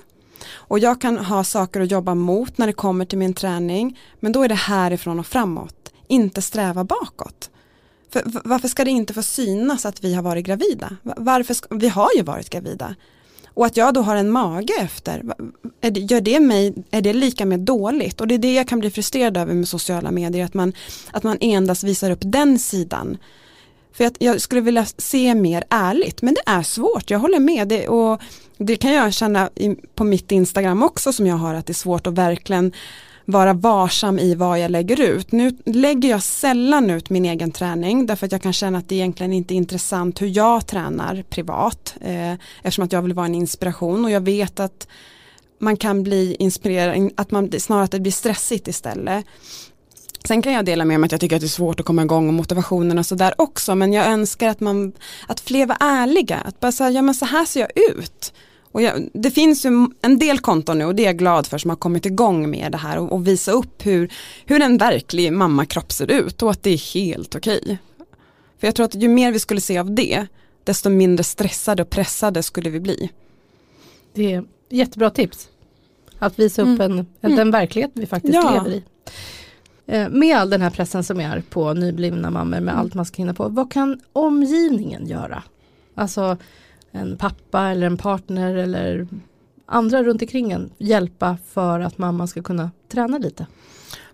och 0.52 0.78
jag 0.78 1.00
kan 1.00 1.18
ha 1.18 1.44
saker 1.44 1.80
att 1.80 1.90
jobba 1.90 2.14
mot 2.14 2.58
när 2.58 2.66
det 2.66 2.72
kommer 2.72 3.04
till 3.04 3.18
min 3.18 3.34
träning 3.34 3.98
men 4.20 4.32
då 4.32 4.42
är 4.42 4.48
det 4.48 4.54
härifrån 4.54 5.20
och 5.20 5.26
framåt, 5.26 5.92
inte 6.08 6.42
sträva 6.42 6.84
bakåt. 6.84 7.50
För, 8.10 8.22
varför 8.44 8.68
ska 8.68 8.84
det 8.84 8.90
inte 8.90 9.14
få 9.14 9.22
synas 9.22 9.86
att 9.86 10.04
vi 10.04 10.14
har 10.14 10.22
varit 10.22 10.46
gravida? 10.46 10.96
Varför 11.02 11.54
ska, 11.54 11.74
vi 11.74 11.88
har 11.88 12.08
ju 12.16 12.22
varit 12.22 12.50
gravida. 12.50 12.94
Och 13.54 13.66
att 13.66 13.76
jag 13.76 13.94
då 13.94 14.00
har 14.00 14.16
en 14.16 14.30
mage 14.30 14.72
efter, 14.80 15.22
är 15.80 15.90
det, 15.90 16.00
gör 16.00 16.20
det 16.20 16.40
mig, 16.40 16.74
är 16.90 17.00
det 17.00 17.12
lika 17.12 17.46
med 17.46 17.60
dåligt? 17.60 18.20
Och 18.20 18.28
det 18.28 18.34
är 18.34 18.38
det 18.38 18.54
jag 18.54 18.68
kan 18.68 18.78
bli 18.78 18.90
frustrerad 18.90 19.36
över 19.36 19.54
med 19.54 19.68
sociala 19.68 20.10
medier, 20.10 20.44
att 20.44 20.54
man, 20.54 20.72
att 21.10 21.22
man 21.22 21.38
endast 21.40 21.84
visar 21.84 22.10
upp 22.10 22.20
den 22.22 22.58
sidan. 22.58 23.18
För 23.92 24.04
att 24.04 24.16
jag 24.18 24.40
skulle 24.40 24.60
vilja 24.60 24.86
se 24.86 25.34
mer 25.34 25.64
ärligt, 25.70 26.22
men 26.22 26.34
det 26.34 26.42
är 26.46 26.62
svårt, 26.62 27.10
jag 27.10 27.18
håller 27.18 27.40
med. 27.40 27.68
Det, 27.68 27.88
och 27.88 28.20
det 28.56 28.76
kan 28.76 28.92
jag 28.92 29.12
känna 29.12 29.50
i, 29.54 29.76
på 29.94 30.04
mitt 30.04 30.32
Instagram 30.32 30.82
också 30.82 31.12
som 31.12 31.26
jag 31.26 31.36
har, 31.36 31.54
att 31.54 31.66
det 31.66 31.72
är 31.72 31.74
svårt 31.74 32.06
att 32.06 32.14
verkligen 32.14 32.72
vara 33.30 33.52
varsam 33.52 34.18
i 34.18 34.34
vad 34.34 34.60
jag 34.60 34.70
lägger 34.70 35.00
ut. 35.00 35.32
Nu 35.32 35.56
lägger 35.66 36.08
jag 36.08 36.22
sällan 36.22 36.90
ut 36.90 37.10
min 37.10 37.24
egen 37.24 37.50
träning 37.50 38.06
därför 38.06 38.26
att 38.26 38.32
jag 38.32 38.42
kan 38.42 38.52
känna 38.52 38.78
att 38.78 38.88
det 38.88 38.94
egentligen 38.94 39.32
inte 39.32 39.54
är 39.54 39.56
intressant 39.56 40.22
hur 40.22 40.36
jag 40.36 40.66
tränar 40.66 41.24
privat 41.30 41.94
eh, 42.00 42.32
eftersom 42.62 42.84
att 42.84 42.92
jag 42.92 43.02
vill 43.02 43.12
vara 43.12 43.26
en 43.26 43.34
inspiration 43.34 44.04
och 44.04 44.10
jag 44.10 44.20
vet 44.20 44.60
att 44.60 44.88
man 45.60 45.76
kan 45.76 46.02
bli 46.02 46.36
inspirerad, 46.38 47.10
att 47.16 47.30
man 47.30 47.60
snarare 47.60 47.84
att 47.84 47.90
det 47.90 48.00
blir 48.00 48.12
stressigt 48.12 48.68
istället. 48.68 49.24
Sen 50.24 50.42
kan 50.42 50.52
jag 50.52 50.64
dela 50.64 50.84
med 50.84 51.00
mig 51.00 51.06
att 51.06 51.12
jag 51.12 51.20
tycker 51.20 51.36
att 51.36 51.42
det 51.42 51.46
är 51.46 51.48
svårt 51.48 51.80
att 51.80 51.86
komma 51.86 52.02
igång 52.02 52.28
och 52.28 52.34
motivationen 52.34 52.98
och 52.98 53.06
sådär 53.06 53.34
också 53.38 53.74
men 53.74 53.92
jag 53.92 54.06
önskar 54.06 54.48
att 54.48 54.60
man 54.60 54.92
att 55.26 55.40
fler 55.40 55.66
var 55.66 55.76
ärliga, 55.80 56.36
att 56.36 56.60
bara 56.60 56.72
säga 56.72 56.90
ja 56.90 57.02
men 57.02 57.14
så 57.14 57.24
här 57.24 57.44
ser 57.44 57.60
jag 57.60 57.70
ut 57.90 58.32
och 58.72 58.82
jag, 58.82 59.08
det 59.12 59.30
finns 59.30 59.66
ju 59.66 59.88
en 60.02 60.18
del 60.18 60.38
konton 60.38 60.78
nu 60.78 60.84
och 60.84 60.94
det 60.94 61.02
är 61.02 61.06
jag 61.06 61.18
glad 61.18 61.46
för 61.46 61.58
som 61.58 61.70
har 61.70 61.76
kommit 61.76 62.06
igång 62.06 62.50
med 62.50 62.72
det 62.72 62.78
här 62.78 62.98
och, 62.98 63.12
och 63.12 63.26
visa 63.26 63.52
upp 63.52 63.86
hur, 63.86 64.12
hur 64.44 64.62
en 64.62 64.78
verklig 64.78 65.32
mammakropp 65.32 65.92
ser 65.92 66.10
ut 66.10 66.42
och 66.42 66.50
att 66.50 66.62
det 66.62 66.70
är 66.70 66.94
helt 66.94 67.34
okej. 67.34 67.60
Okay. 67.62 67.76
För 68.58 68.66
jag 68.66 68.74
tror 68.74 68.84
att 68.84 68.94
ju 68.94 69.08
mer 69.08 69.32
vi 69.32 69.38
skulle 69.38 69.60
se 69.60 69.78
av 69.78 69.94
det, 69.94 70.26
desto 70.64 70.90
mindre 70.90 71.24
stressade 71.24 71.82
och 71.82 71.90
pressade 71.90 72.42
skulle 72.42 72.70
vi 72.70 72.80
bli. 72.80 73.10
Det 74.14 74.32
är 74.32 74.44
jättebra 74.68 75.10
tips. 75.10 75.48
Att 76.18 76.38
visa 76.38 76.62
upp 76.62 76.80
mm. 76.80 76.98
en, 76.98 77.06
en, 77.20 77.36
den 77.36 77.50
verklighet 77.50 77.90
vi 77.94 78.06
faktiskt 78.06 78.34
ja. 78.34 78.50
lever 78.52 78.70
i. 78.70 78.84
Eh, 79.86 80.08
med 80.08 80.36
all 80.36 80.50
den 80.50 80.62
här 80.62 80.70
pressen 80.70 81.04
som 81.04 81.20
är 81.20 81.42
på 81.50 81.72
nyblivna 81.72 82.30
mammor 82.30 82.50
med 82.50 82.62
mm. 82.62 82.78
allt 82.78 82.94
man 82.94 83.04
ska 83.04 83.16
hinna 83.16 83.34
på, 83.34 83.48
vad 83.48 83.72
kan 83.72 84.00
omgivningen 84.12 85.06
göra? 85.06 85.42
Alltså 85.94 86.36
en 86.92 87.16
pappa 87.16 87.60
eller 87.60 87.86
en 87.86 87.96
partner 87.96 88.54
eller 88.54 89.08
andra 89.66 90.02
runt 90.02 90.22
omkring 90.22 90.52
en 90.52 90.70
hjälpa 90.78 91.36
för 91.46 91.80
att 91.80 91.98
mamma 91.98 92.26
ska 92.26 92.42
kunna 92.42 92.70
träna 92.88 93.18
lite? 93.18 93.46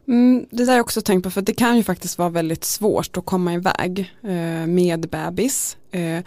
Mm, 0.09 0.47
det 0.50 0.64
där 0.64 0.66
har 0.66 0.76
jag 0.76 0.85
också 0.85 1.00
tänkt 1.00 1.25
på 1.25 1.30
för 1.30 1.42
det 1.42 1.54
kan 1.54 1.76
ju 1.76 1.83
faktiskt 1.83 2.18
vara 2.18 2.28
väldigt 2.28 2.64
svårt 2.64 3.16
att 3.16 3.25
komma 3.25 3.54
iväg 3.54 4.12
eh, 4.23 4.66
med 4.66 5.09
bebis. 5.11 5.76
Eh, 5.90 6.25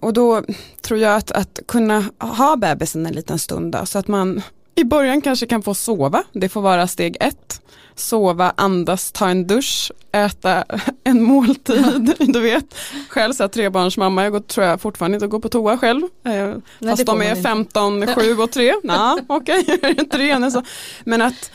och 0.00 0.12
då 0.12 0.42
tror 0.80 1.00
jag 1.00 1.16
att, 1.16 1.30
att 1.30 1.60
kunna 1.68 2.04
ha 2.18 2.56
bebisen 2.56 3.06
en 3.06 3.12
liten 3.12 3.38
stund 3.38 3.72
då, 3.72 3.86
så 3.86 3.98
att 3.98 4.08
man 4.08 4.42
i 4.74 4.84
början 4.84 5.20
kanske 5.20 5.46
kan 5.46 5.62
få 5.62 5.74
sova, 5.74 6.22
det 6.32 6.48
får 6.48 6.60
vara 6.60 6.86
steg 6.86 7.16
ett. 7.20 7.60
Sova, 7.94 8.52
andas, 8.56 9.12
ta 9.12 9.28
en 9.28 9.46
dusch, 9.46 9.92
äta 10.12 10.64
en 11.04 11.22
måltid. 11.22 12.14
Du 12.32 12.40
vet, 12.40 12.74
själv 13.08 13.32
så 13.32 13.42
här, 13.42 13.48
trebarnsmamma, 13.48 14.22
jag 14.22 14.32
går, 14.32 14.40
tror 14.40 14.66
jag 14.66 14.80
fortfarande 14.80 15.16
inte 15.16 15.24
att 15.24 15.30
gå 15.30 15.40
på 15.40 15.48
toa 15.48 15.78
själv. 15.78 16.02
Eh, 16.24 16.32
Nej, 16.78 16.90
fast 16.90 17.06
de 17.06 17.22
är 17.22 17.42
15, 17.42 18.06
7 18.06 18.36
och 18.36 18.50
3. 18.50 18.74
Nej, 18.82 19.16
okej, 19.26 19.64
okay. 19.82 20.62
Men 21.04 21.22
att, 21.22 21.50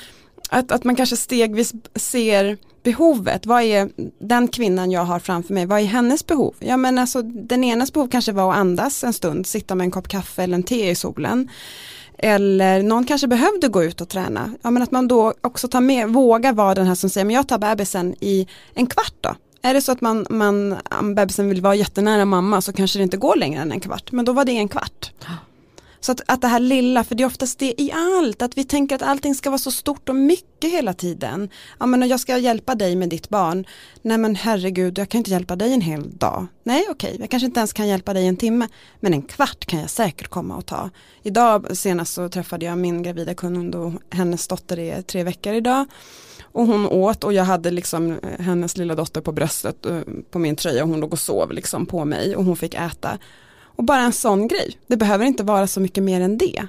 att, 0.49 0.71
att 0.71 0.83
man 0.83 0.95
kanske 0.95 1.17
stegvis 1.17 1.73
ser 1.95 2.57
behovet, 2.85 3.45
vad 3.45 3.61
är 3.61 3.89
den 4.19 4.47
kvinnan 4.47 4.91
jag 4.91 5.01
har 5.05 5.19
framför 5.19 5.53
mig, 5.53 5.65
vad 5.65 5.79
är 5.79 5.85
hennes 5.85 6.27
behov? 6.27 6.55
Ja 6.59 6.77
men 6.77 6.97
alltså 6.97 7.21
den 7.21 7.63
enas 7.63 7.93
behov 7.93 8.07
kanske 8.07 8.31
var 8.31 8.51
att 8.51 8.57
andas 8.57 9.03
en 9.03 9.13
stund, 9.13 9.47
sitta 9.47 9.75
med 9.75 9.85
en 9.85 9.91
kopp 9.91 10.07
kaffe 10.07 10.43
eller 10.43 10.55
en 10.55 10.63
te 10.63 10.89
i 10.89 10.95
solen. 10.95 11.49
Eller 12.17 12.83
någon 12.83 13.05
kanske 13.05 13.27
behövde 13.27 13.67
gå 13.67 13.83
ut 13.83 14.01
och 14.01 14.09
träna. 14.09 14.53
Ja 14.61 14.71
men 14.71 14.83
att 14.83 14.91
man 14.91 15.07
då 15.07 15.33
också 15.41 15.67
tar 15.67 15.81
med, 15.81 16.09
vågar 16.09 16.53
vara 16.53 16.75
den 16.75 16.87
här 16.87 16.95
som 16.95 17.09
säger, 17.09 17.25
men 17.25 17.35
jag 17.35 17.47
tar 17.47 17.57
bebisen 17.57 18.15
i 18.19 18.47
en 18.73 18.87
kvart 18.87 19.15
då. 19.21 19.35
Är 19.61 19.73
det 19.73 19.81
så 19.81 19.91
att 19.91 20.01
man, 20.01 20.25
man, 20.29 20.75
bebisen 21.15 21.49
vill 21.49 21.61
vara 21.61 21.75
jättenära 21.75 22.25
mamma 22.25 22.61
så 22.61 22.73
kanske 22.73 22.99
det 22.99 23.03
inte 23.03 23.17
går 23.17 23.35
längre 23.35 23.61
än 23.61 23.71
en 23.71 23.79
kvart. 23.79 24.11
Men 24.11 24.25
då 24.25 24.33
var 24.33 24.45
det 24.45 24.51
en 24.51 24.67
kvart. 24.67 25.11
Så 26.05 26.11
att, 26.11 26.21
att 26.25 26.41
det 26.41 26.47
här 26.47 26.59
lilla, 26.59 27.03
för 27.03 27.15
det 27.15 27.23
är 27.23 27.27
oftast 27.27 27.59
det 27.59 27.81
i 27.81 27.91
allt, 27.91 28.41
att 28.41 28.57
vi 28.57 28.63
tänker 28.63 28.95
att 28.95 29.01
allting 29.01 29.35
ska 29.35 29.49
vara 29.49 29.57
så 29.57 29.71
stort 29.71 30.09
och 30.09 30.15
mycket 30.15 30.71
hela 30.71 30.93
tiden. 30.93 31.49
Ja 31.79 31.85
men 31.85 32.07
jag 32.07 32.19
ska 32.19 32.37
hjälpa 32.37 32.75
dig 32.75 32.95
med 32.95 33.09
ditt 33.09 33.29
barn. 33.29 33.65
Nej 34.01 34.17
men 34.17 34.35
herregud, 34.35 34.97
jag 34.97 35.09
kan 35.09 35.17
inte 35.17 35.31
hjälpa 35.31 35.55
dig 35.55 35.73
en 35.73 35.81
hel 35.81 36.17
dag. 36.17 36.47
Nej 36.63 36.85
okej, 36.89 37.09
okay, 37.09 37.21
jag 37.21 37.29
kanske 37.29 37.45
inte 37.45 37.59
ens 37.59 37.73
kan 37.73 37.87
hjälpa 37.87 38.13
dig 38.13 38.27
en 38.27 38.37
timme. 38.37 38.67
Men 38.99 39.13
en 39.13 39.21
kvart 39.21 39.65
kan 39.65 39.79
jag 39.79 39.89
säkert 39.89 40.27
komma 40.27 40.57
och 40.57 40.65
ta. 40.65 40.89
Idag 41.23 41.77
senast 41.77 42.13
så 42.13 42.29
träffade 42.29 42.65
jag 42.65 42.77
min 42.77 43.03
gravida 43.03 43.33
kund 43.33 43.75
och 43.75 43.93
hennes 44.09 44.47
dotter 44.47 44.79
är 44.79 45.01
tre 45.01 45.23
veckor 45.23 45.53
idag. 45.53 45.85
Och 46.43 46.67
hon 46.67 46.87
åt 46.87 47.23
och 47.23 47.33
jag 47.33 47.43
hade 47.43 47.71
liksom 47.71 48.11
eh, 48.11 48.39
hennes 48.39 48.77
lilla 48.77 48.95
dotter 48.95 49.21
på 49.21 49.31
bröstet 49.31 49.85
eh, 49.85 49.99
på 50.31 50.39
min 50.39 50.55
tröja 50.55 50.83
och 50.83 50.89
hon 50.89 50.99
låg 50.99 51.13
och 51.13 51.19
sov 51.19 51.51
liksom 51.51 51.85
på 51.85 52.05
mig 52.05 52.35
och 52.35 52.45
hon 52.45 52.57
fick 52.57 52.73
äta. 52.73 53.19
Och 53.75 53.83
bara 53.83 54.01
en 54.01 54.13
sån 54.13 54.47
grej, 54.47 54.77
det 54.87 54.97
behöver 54.97 55.25
inte 55.25 55.43
vara 55.43 55.67
så 55.67 55.79
mycket 55.79 56.03
mer 56.03 56.21
än 56.21 56.37
det. 56.37 56.67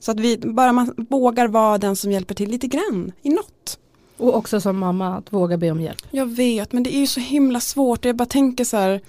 Så 0.00 0.10
att 0.10 0.20
vi, 0.20 0.38
bara 0.38 0.72
man 0.72 0.94
vågar 1.10 1.48
vara 1.48 1.78
den 1.78 1.96
som 1.96 2.12
hjälper 2.12 2.34
till 2.34 2.50
lite 2.50 2.66
grann 2.66 3.12
i 3.22 3.30
något. 3.30 3.78
Och 4.16 4.36
också 4.36 4.60
som 4.60 4.78
mamma 4.78 5.16
att 5.16 5.32
våga 5.32 5.56
be 5.56 5.70
om 5.70 5.80
hjälp. 5.80 6.02
Jag 6.10 6.26
vet 6.26 6.72
men 6.72 6.82
det 6.82 6.94
är 6.94 7.00
ju 7.00 7.06
så 7.06 7.20
himla 7.20 7.60
svårt. 7.60 8.04
Jag 8.04 8.16
bara 8.16 8.26
tänker 8.26 8.64
så 8.64 8.76
här. 8.76 9.00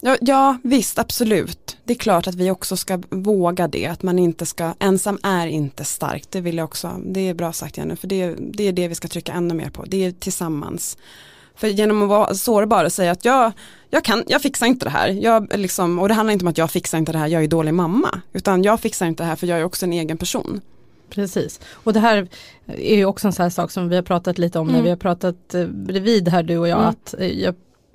Ja, 0.00 0.16
ja 0.20 0.58
visst 0.62 0.98
absolut. 0.98 1.76
Det 1.84 1.92
är 1.92 1.98
klart 1.98 2.26
att 2.26 2.34
vi 2.34 2.50
också 2.50 2.76
ska 2.76 3.02
våga 3.10 3.68
det. 3.68 3.86
Att 3.86 4.02
man 4.02 4.18
inte 4.18 4.46
ska, 4.46 4.74
ensam 4.78 5.18
är 5.22 5.46
inte 5.46 5.84
starkt. 5.84 6.30
Det 6.30 6.40
vill 6.40 6.56
jag 6.56 6.64
också, 6.64 7.00
det 7.06 7.28
är 7.28 7.34
bra 7.34 7.52
sagt 7.52 7.78
Jenny. 7.78 7.96
För 7.96 8.08
det, 8.08 8.34
det 8.38 8.68
är 8.68 8.72
det 8.72 8.88
vi 8.88 8.94
ska 8.94 9.08
trycka 9.08 9.32
ännu 9.32 9.54
mer 9.54 9.70
på. 9.70 9.84
Det 9.84 10.04
är 10.04 10.12
tillsammans. 10.12 10.96
För 11.56 11.68
genom 11.68 12.02
att 12.02 12.08
vara 12.08 12.34
sårbar 12.34 12.84
och 12.84 12.92
säga 12.92 13.12
att 13.12 13.24
jag, 13.24 13.52
jag, 13.90 14.04
kan, 14.04 14.24
jag 14.26 14.42
fixar 14.42 14.66
inte 14.66 14.86
det 14.86 14.90
här. 14.90 15.08
Jag, 15.08 15.58
liksom, 15.58 15.98
och 15.98 16.08
det 16.08 16.14
handlar 16.14 16.32
inte 16.32 16.44
om 16.44 16.48
att 16.48 16.58
jag 16.58 16.70
fixar 16.70 16.98
inte 16.98 17.12
det 17.12 17.18
här, 17.18 17.26
jag 17.26 17.44
är 17.44 17.48
dålig 17.48 17.74
mamma. 17.74 18.20
Utan 18.32 18.62
jag 18.62 18.80
fixar 18.80 19.06
inte 19.06 19.22
det 19.22 19.26
här 19.26 19.36
för 19.36 19.46
jag 19.46 19.58
är 19.58 19.64
också 19.64 19.86
en 19.86 19.92
egen 19.92 20.18
person. 20.18 20.60
Precis. 21.10 21.60
Och 21.72 21.92
det 21.92 22.00
här 22.00 22.28
är 22.66 22.96
ju 22.96 23.04
också 23.04 23.26
en 23.26 23.32
sån 23.32 23.42
här 23.42 23.50
sak 23.50 23.70
som 23.70 23.88
vi 23.88 23.96
har 23.96 24.02
pratat 24.02 24.38
lite 24.38 24.58
om 24.58 24.68
mm. 24.68 24.76
när 24.76 24.84
vi 24.84 24.90
har 24.90 24.96
pratat 24.96 25.54
eh, 25.54 25.66
bredvid 25.66 26.28
här 26.28 26.42
du 26.42 26.58
och 26.58 26.68
jag. 26.68 26.78
Mm. 26.78 26.88
att 26.88 27.14
eh, 27.18 27.40
jag 27.40 27.54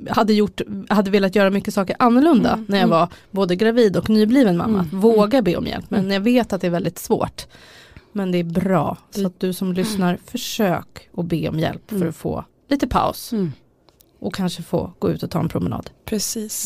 hade, 0.10 0.34
gjort, 0.34 0.62
hade 0.90 1.12
velat 1.12 1.36
göra 1.36 1.50
mycket 1.50 1.74
saker 1.74 1.96
annorlunda 2.00 2.54
mm. 2.54 2.66
när 2.70 2.78
jag 2.78 2.88
mm. 2.88 3.00
var 3.00 3.10
både 3.32 3.56
gravid 3.56 3.98
och 3.98 4.10
nybliven 4.10 4.58
mamma. 4.58 4.80
Mm. 4.80 5.00
Våga 5.00 5.42
be 5.42 5.56
om 5.56 5.66
hjälp 5.66 5.86
men 5.90 6.00
mm. 6.00 6.12
jag 6.12 6.22
vet 6.22 6.54
att 6.54 6.62
det 6.62 6.68
är 6.68 6.72
väldigt 6.72 7.00
svårt. 7.00 7.48
Men 8.12 8.32
det 8.32 8.38
är 8.38 8.44
bra. 8.44 8.98
Så 9.10 9.28
att 9.28 9.40
du 9.40 9.54
som 9.54 9.74
lyssnar, 9.74 10.18
försök 10.26 11.10
att 11.18 11.26
be 11.26 11.50
om 11.50 11.60
hjälp 11.60 11.82
för 11.90 12.08
att 12.08 12.16
få 12.16 12.46
lite 12.68 12.88
paus. 12.88 13.34
Och 14.20 14.36
kanske 14.36 14.64
få 14.64 14.94
gå 15.00 15.10
ut 15.10 15.24
och 15.24 15.32
ta 15.32 15.40
en 15.40 15.50
promenad. 15.50 15.90
Precis. 16.06 16.66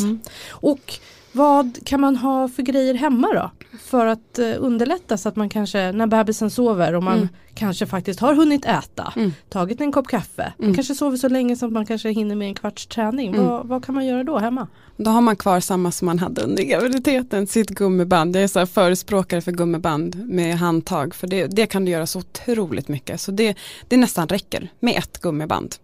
Och 0.50 1.00
vad 1.32 1.80
kan 1.86 2.02
man 2.02 2.16
ha 2.16 2.48
för 2.48 2.64
grejer 2.64 2.94
hemma 2.94 3.28
då? 3.34 3.52
För 3.80 4.06
att 4.06 4.40
uh, 4.40 4.56
underlätta 4.60 5.18
så 5.18 5.30
att 5.30 5.36
man 5.36 5.50
kanske 5.50 5.92
när 5.92 6.08
bebisen 6.08 6.52
sover 6.52 6.96
och 6.96 7.04
man 7.04 7.18
mm. 7.18 7.30
kanske 7.54 7.86
faktiskt 7.86 8.20
har 8.20 8.34
hunnit 8.34 8.66
äta, 8.66 9.14
mm. 9.16 9.34
tagit 9.50 9.82
en 9.82 9.92
kopp 9.92 10.08
kaffe, 10.08 10.54
mm. 10.60 10.76
kanske 10.76 10.96
sover 10.96 11.18
så 11.18 11.30
länge 11.30 11.56
som 11.56 11.74
man 11.74 11.86
kanske 11.86 12.10
hinner 12.10 12.36
med 12.36 12.48
en 12.48 12.56
kvarts 12.56 12.88
träning. 12.88 13.34
Mm. 13.36 13.46
Vad, 13.46 13.68
vad, 13.68 13.86
kan 13.86 13.96
man 13.96 14.06
göra 14.06 14.24
då 14.24 14.38
hemma? 14.38 14.68
Då 14.98 15.12
har 15.12 15.22
man 15.22 15.36
kvar 15.36 15.60
samma 15.60 15.92
som 15.92 16.06
man 16.06 16.20
hade 16.20 16.42
under 16.42 16.64
graviditeten, 16.64 17.48
sitt 17.48 17.70
gummiband. 17.70 18.36
Jag 18.36 18.44
är 18.44 18.48
så 18.48 18.66
förespråkare 18.66 19.42
för 19.42 19.52
gummiband 19.52 20.28
med 20.28 20.58
handtag 20.58 21.16
för 21.16 21.28
det, 21.28 21.48
det 21.48 21.66
kan 21.66 21.86
du 21.86 21.92
göra 21.92 22.08
så 22.08 22.20
otroligt 22.20 22.88
mycket. 22.88 23.22
Så 23.22 23.32
det, 23.32 23.58
det 23.88 23.98
nästan 23.98 24.28
räcker 24.28 24.72
med 24.80 24.98
ett 24.98 25.22
gummiband. 25.22 25.76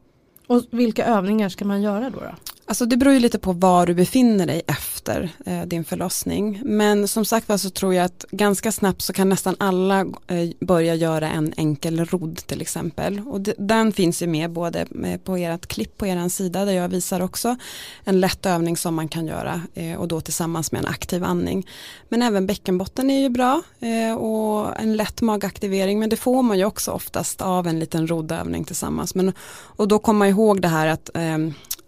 Och 0.47 0.63
vilka 0.69 1.05
övningar 1.05 1.49
ska 1.49 1.65
man 1.65 1.81
göra 1.81 2.09
då? 2.09 2.19
då? 2.19 2.35
Alltså 2.69 2.85
det 2.85 2.97
beror 2.97 3.13
ju 3.13 3.19
lite 3.19 3.39
på 3.39 3.53
var 3.53 3.85
du 3.85 3.93
befinner 3.93 4.45
dig 4.45 4.61
efter 4.67 5.29
eh, 5.45 5.61
din 5.61 5.85
förlossning. 5.85 6.61
Men 6.65 7.07
som 7.07 7.25
sagt 7.25 7.49
var 7.49 7.57
så 7.57 7.69
tror 7.69 7.93
jag 7.93 8.05
att 8.05 8.25
ganska 8.31 8.71
snabbt 8.71 9.01
så 9.01 9.13
kan 9.13 9.29
nästan 9.29 9.55
alla 9.59 9.99
eh, 10.27 10.49
börja 10.59 10.95
göra 10.95 11.29
en 11.29 11.53
enkel 11.57 12.05
rodd 12.05 12.35
till 12.35 12.61
exempel. 12.61 13.21
Och 13.25 13.41
det, 13.41 13.53
den 13.57 13.91
finns 13.91 14.21
ju 14.21 14.27
med 14.27 14.51
både 14.51 14.85
eh, 15.03 15.19
på 15.19 15.37
ert 15.37 15.67
klipp 15.67 15.97
på 15.97 16.07
er 16.07 16.29
sida 16.29 16.65
där 16.65 16.73
jag 16.73 16.89
visar 16.89 17.21
också 17.21 17.55
en 18.03 18.19
lätt 18.19 18.45
övning 18.45 18.77
som 18.77 18.95
man 18.95 19.07
kan 19.07 19.27
göra 19.27 19.61
eh, 19.73 19.95
och 19.95 20.07
då 20.07 20.21
tillsammans 20.21 20.71
med 20.71 20.79
en 20.79 20.87
aktiv 20.87 21.23
andning. 21.23 21.67
Men 22.09 22.21
även 22.21 22.47
bäckenbotten 22.47 23.09
är 23.09 23.19
ju 23.19 23.29
bra 23.29 23.61
eh, 23.79 24.17
och 24.17 24.79
en 24.79 24.97
lätt 24.97 25.21
magaktivering 25.21 25.99
men 25.99 26.09
det 26.09 26.17
får 26.17 26.43
man 26.43 26.57
ju 26.57 26.65
också 26.65 26.91
oftast 26.91 27.41
av 27.41 27.67
en 27.67 27.79
liten 27.79 28.07
roddövning 28.07 28.63
tillsammans. 28.63 29.15
Men, 29.15 29.33
och 29.49 29.87
då 29.87 29.99
kommer 29.99 30.17
man 30.17 30.27
ihåg 30.27 30.61
det 30.61 30.67
här 30.67 30.87
att 30.87 31.09
eh, 31.13 31.37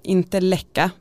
inte 0.03 0.41
läcka 0.41 0.91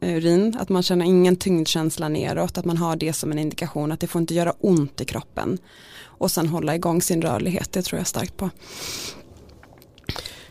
urin, 0.00 0.56
att 0.58 0.68
man 0.68 0.82
känner 0.82 1.04
ingen 1.04 1.36
tyngdkänsla 1.36 2.08
neråt, 2.08 2.58
att 2.58 2.64
man 2.64 2.76
har 2.76 2.96
det 2.96 3.12
som 3.12 3.32
en 3.32 3.38
indikation 3.38 3.92
att 3.92 4.00
det 4.00 4.06
får 4.06 4.20
inte 4.20 4.34
göra 4.34 4.52
ont 4.60 5.00
i 5.00 5.04
kroppen. 5.04 5.58
Och 6.02 6.30
sen 6.30 6.48
hålla 6.48 6.74
igång 6.74 7.02
sin 7.02 7.22
rörlighet, 7.22 7.72
det 7.72 7.82
tror 7.82 7.98
jag 7.98 8.06
starkt 8.06 8.36
på. 8.36 8.50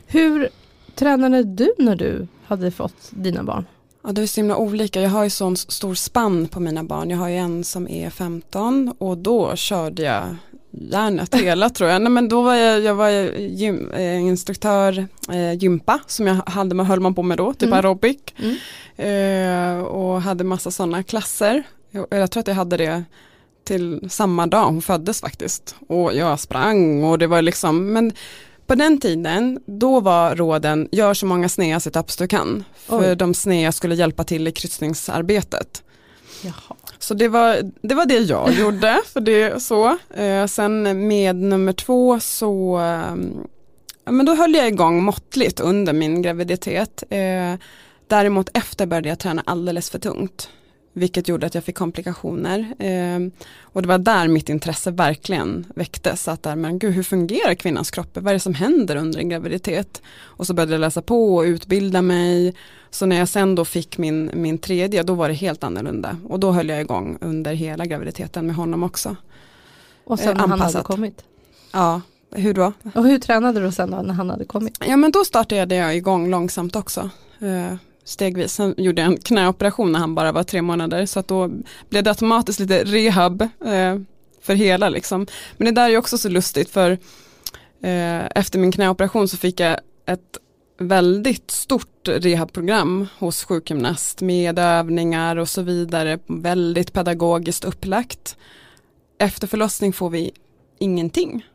Hur 0.05 0.49
tränade 0.95 1.43
du 1.43 1.73
när 1.77 1.95
du 1.95 2.27
hade 2.45 2.71
fått 2.71 3.09
dina 3.09 3.43
barn? 3.43 3.65
Ja, 4.03 4.11
det 4.11 4.21
är 4.21 4.27
så 4.27 4.41
himla 4.41 4.57
olika. 4.57 5.01
Jag 5.01 5.09
har 5.09 5.23
ju 5.23 5.29
sån 5.29 5.57
stor 5.57 5.95
spann 5.95 6.47
på 6.47 6.59
mina 6.59 6.83
barn. 6.83 7.09
Jag 7.09 7.17
har 7.17 7.29
ju 7.29 7.35
en 7.35 7.63
som 7.63 7.87
är 7.87 8.09
15 8.09 8.93
och 8.97 9.17
då 9.17 9.55
körde 9.55 10.01
jag 10.01 10.35
järnet 10.91 11.35
hela 11.35 11.69
tror 11.69 11.89
jag. 11.89 12.01
Nej, 12.01 12.11
men 12.11 12.29
då 12.29 12.41
var 12.41 12.55
jag, 12.55 12.81
jag 12.81 12.95
var 12.95 13.09
gym, 13.37 13.91
eh, 13.91 14.21
instruktör 14.21 15.07
eh, 15.29 15.53
gympa 15.53 15.99
som 16.07 16.27
jag 16.27 16.35
hade, 16.35 16.83
höll 16.83 16.99
man 16.99 17.15
på 17.15 17.23
med 17.23 17.37
då, 17.37 17.53
typ 17.53 17.63
mm. 17.63 17.73
aerobic. 17.73 18.17
Mm. 18.37 19.77
Eh, 19.77 19.83
och 19.83 20.21
hade 20.21 20.43
massa 20.43 20.71
sådana 20.71 21.03
klasser. 21.03 21.63
Jag, 21.91 22.07
jag 22.09 22.31
tror 22.31 22.41
att 22.41 22.47
jag 22.47 22.55
hade 22.55 22.77
det 22.77 23.03
till 23.63 24.09
samma 24.09 24.47
dag 24.47 24.65
hon 24.65 24.81
föddes 24.81 25.21
faktiskt. 25.21 25.75
Och 25.87 26.15
jag 26.15 26.39
sprang 26.39 27.03
och 27.03 27.19
det 27.19 27.27
var 27.27 27.41
liksom, 27.41 27.93
men 27.93 28.13
på 28.67 28.75
den 28.75 28.99
tiden, 28.99 29.59
då 29.65 29.99
var 29.99 30.35
råden, 30.35 30.89
gör 30.91 31.13
så 31.13 31.25
många 31.25 31.49
snea 31.49 31.79
situps 31.79 32.17
du 32.17 32.27
kan. 32.27 32.63
För 32.75 33.11
Oj. 33.11 33.15
de 33.15 33.33
snea 33.33 33.71
skulle 33.71 33.95
hjälpa 33.95 34.23
till 34.23 34.47
i 34.47 34.51
kryssningsarbetet. 34.51 35.83
Jaha. 36.41 36.74
Så 36.99 37.13
det 37.13 37.27
var, 37.27 37.71
det 37.81 37.95
var 37.95 38.05
det 38.05 38.19
jag 38.19 38.53
gjorde, 38.59 39.01
för 39.13 39.19
det 39.19 39.63
så. 39.63 39.97
Eh, 40.15 40.45
sen 40.45 41.07
med 41.07 41.35
nummer 41.35 41.73
två 41.73 42.19
så, 42.19 42.79
eh, 42.79 43.15
men 44.11 44.25
då 44.25 44.35
höll 44.35 44.53
jag 44.53 44.67
igång 44.67 45.03
måttligt 45.03 45.59
under 45.59 45.93
min 45.93 46.21
graviditet. 46.21 47.03
Eh, 47.09 47.53
däremot 48.07 48.57
efter 48.57 48.85
började 48.85 49.09
jag 49.09 49.19
träna 49.19 49.43
alldeles 49.45 49.89
för 49.89 49.99
tungt. 49.99 50.49
Vilket 50.97 51.27
gjorde 51.27 51.45
att 51.45 51.55
jag 51.55 51.63
fick 51.63 51.75
komplikationer. 51.75 52.59
Eh, 52.79 53.19
och 53.61 53.81
det 53.81 53.87
var 53.87 53.97
där 53.97 54.27
mitt 54.27 54.49
intresse 54.49 54.91
verkligen 54.91 55.65
väcktes. 55.75 56.27
Att 56.27 56.43
där, 56.43 56.55
men 56.55 56.79
gud, 56.79 56.93
hur 56.93 57.03
fungerar 57.03 57.53
kvinnans 57.53 57.91
kropp? 57.91 58.17
Vad 58.17 58.27
är 58.27 58.33
det 58.33 58.39
som 58.39 58.53
händer 58.53 58.95
under 58.95 59.19
en 59.19 59.29
graviditet? 59.29 60.01
Och 60.17 60.47
så 60.47 60.53
började 60.53 60.71
jag 60.71 60.79
läsa 60.79 61.01
på 61.01 61.35
och 61.35 61.43
utbilda 61.43 62.01
mig. 62.01 62.55
Så 62.95 63.05
när 63.05 63.15
jag 63.15 63.29
sen 63.29 63.55
då 63.55 63.65
fick 63.65 63.97
min, 63.97 64.31
min 64.33 64.57
tredje, 64.57 65.03
då 65.03 65.13
var 65.13 65.27
det 65.27 65.33
helt 65.33 65.63
annorlunda. 65.63 66.17
Och 66.29 66.39
då 66.39 66.51
höll 66.51 66.69
jag 66.69 66.81
igång 66.81 67.17
under 67.21 67.53
hela 67.53 67.85
graviditeten 67.85 68.47
med 68.47 68.55
honom 68.55 68.83
också. 68.83 69.15
Och 70.03 70.19
sen 70.19 70.37
när 70.37 70.47
han 70.47 70.61
hade 70.61 70.83
kommit? 70.83 71.23
Ja, 71.71 72.01
hur 72.31 72.53
då? 72.53 72.73
Och 72.95 73.05
hur 73.05 73.19
tränade 73.19 73.59
du 73.59 73.71
sen 73.71 73.91
då 73.91 73.97
när 73.97 74.13
han 74.13 74.29
hade 74.29 74.45
kommit? 74.45 74.77
Ja 74.87 74.97
men 74.97 75.11
då 75.11 75.25
startade 75.25 75.75
jag 75.75 75.95
igång 75.95 76.29
långsamt 76.29 76.75
också. 76.75 77.09
Eh, 77.39 77.75
stegvis. 78.03 78.53
Sen 78.53 78.75
gjorde 78.77 79.01
jag 79.01 79.11
en 79.11 79.17
knäoperation 79.17 79.91
när 79.91 79.99
han 79.99 80.15
bara 80.15 80.31
var 80.31 80.43
tre 80.43 80.61
månader 80.61 81.05
så 81.05 81.19
att 81.19 81.27
då 81.27 81.51
blev 81.89 82.03
det 82.03 82.09
automatiskt 82.09 82.59
lite 82.59 82.83
rehab 82.83 83.41
eh, 83.41 83.99
för 84.41 84.53
hela 84.53 84.89
liksom. 84.89 85.27
Men 85.57 85.65
det 85.65 85.81
där 85.81 85.89
är 85.89 85.97
också 85.97 86.17
så 86.17 86.29
lustigt 86.29 86.69
för 86.69 86.91
eh, 87.81 88.25
efter 88.35 88.59
min 88.59 88.71
knäoperation 88.71 89.27
så 89.27 89.37
fick 89.37 89.59
jag 89.59 89.79
ett 90.05 90.37
väldigt 90.77 91.51
stort 91.51 92.07
rehabprogram 92.07 93.07
hos 93.19 93.43
sjukgymnast 93.43 94.21
med 94.21 94.59
övningar 94.59 95.35
och 95.35 95.49
så 95.49 95.61
vidare, 95.61 96.19
väldigt 96.27 96.93
pedagogiskt 96.93 97.65
upplagt. 97.65 98.37
Efter 99.17 99.47
förlossning 99.47 99.93
får 99.93 100.09
vi 100.09 100.31
ingenting. 100.79 101.45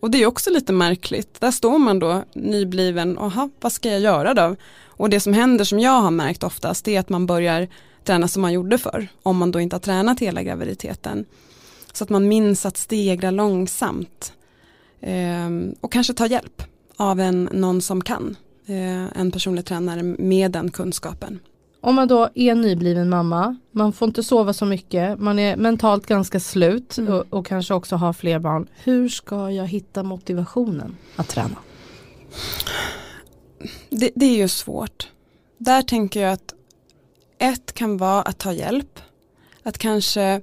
Och 0.00 0.10
det 0.10 0.22
är 0.22 0.26
också 0.26 0.50
lite 0.50 0.72
märkligt. 0.72 1.40
Där 1.40 1.50
står 1.50 1.78
man 1.78 1.98
då 1.98 2.24
nybliven, 2.32 3.18
aha, 3.18 3.50
vad 3.60 3.72
ska 3.72 3.90
jag 3.90 4.00
göra 4.00 4.34
då? 4.34 4.56
Och 4.84 5.10
det 5.10 5.20
som 5.20 5.32
händer 5.32 5.64
som 5.64 5.80
jag 5.80 6.00
har 6.00 6.10
märkt 6.10 6.42
oftast 6.42 6.88
är 6.88 7.00
att 7.00 7.08
man 7.08 7.26
börjar 7.26 7.68
träna 8.04 8.28
som 8.28 8.42
man 8.42 8.52
gjorde 8.52 8.78
förr. 8.78 9.08
Om 9.22 9.36
man 9.36 9.50
då 9.50 9.60
inte 9.60 9.76
har 9.76 9.80
tränat 9.80 10.20
hela 10.20 10.42
graviditeten. 10.42 11.24
Så 11.92 12.04
att 12.04 12.10
man 12.10 12.28
minns 12.28 12.66
att 12.66 12.76
stegra 12.76 13.30
långsamt. 13.30 14.32
Eh, 15.00 15.50
och 15.80 15.92
kanske 15.92 16.14
ta 16.14 16.26
hjälp 16.26 16.62
av 16.96 17.20
en, 17.20 17.48
någon 17.52 17.82
som 17.82 18.04
kan. 18.04 18.36
Eh, 18.70 19.20
en 19.20 19.30
personlig 19.30 19.64
tränare 19.64 20.02
med 20.02 20.50
den 20.50 20.70
kunskapen. 20.70 21.40
Om 21.80 21.94
man 21.94 22.08
då 22.08 22.28
är 22.34 22.54
nybliven 22.54 23.08
mamma, 23.08 23.56
man 23.70 23.92
får 23.92 24.08
inte 24.08 24.22
sova 24.22 24.52
så 24.52 24.66
mycket, 24.66 25.18
man 25.20 25.38
är 25.38 25.56
mentalt 25.56 26.06
ganska 26.06 26.40
slut 26.40 26.98
mm. 26.98 27.12
och, 27.12 27.24
och, 27.30 27.46
kanske 27.46 27.74
också 27.74 27.96
har 27.96 28.12
fler 28.12 28.38
barn. 28.38 28.68
Hur 28.84 29.08
ska 29.08 29.50
jag 29.50 29.66
hitta 29.66 30.02
motivationen 30.02 30.96
att 31.16 31.28
träna? 31.28 31.56
Det, 33.90 34.10
det 34.14 34.26
är 34.26 34.36
ju 34.36 34.48
svårt. 34.48 35.08
Där 35.58 35.82
tänker 35.82 36.22
jag 36.22 36.32
att 36.32 36.54
ett 37.38 37.72
kan 37.72 37.96
vara 37.96 38.22
att 38.22 38.38
ta 38.38 38.52
hjälp. 38.52 39.00
Att 39.62 39.78
kanske 39.78 40.40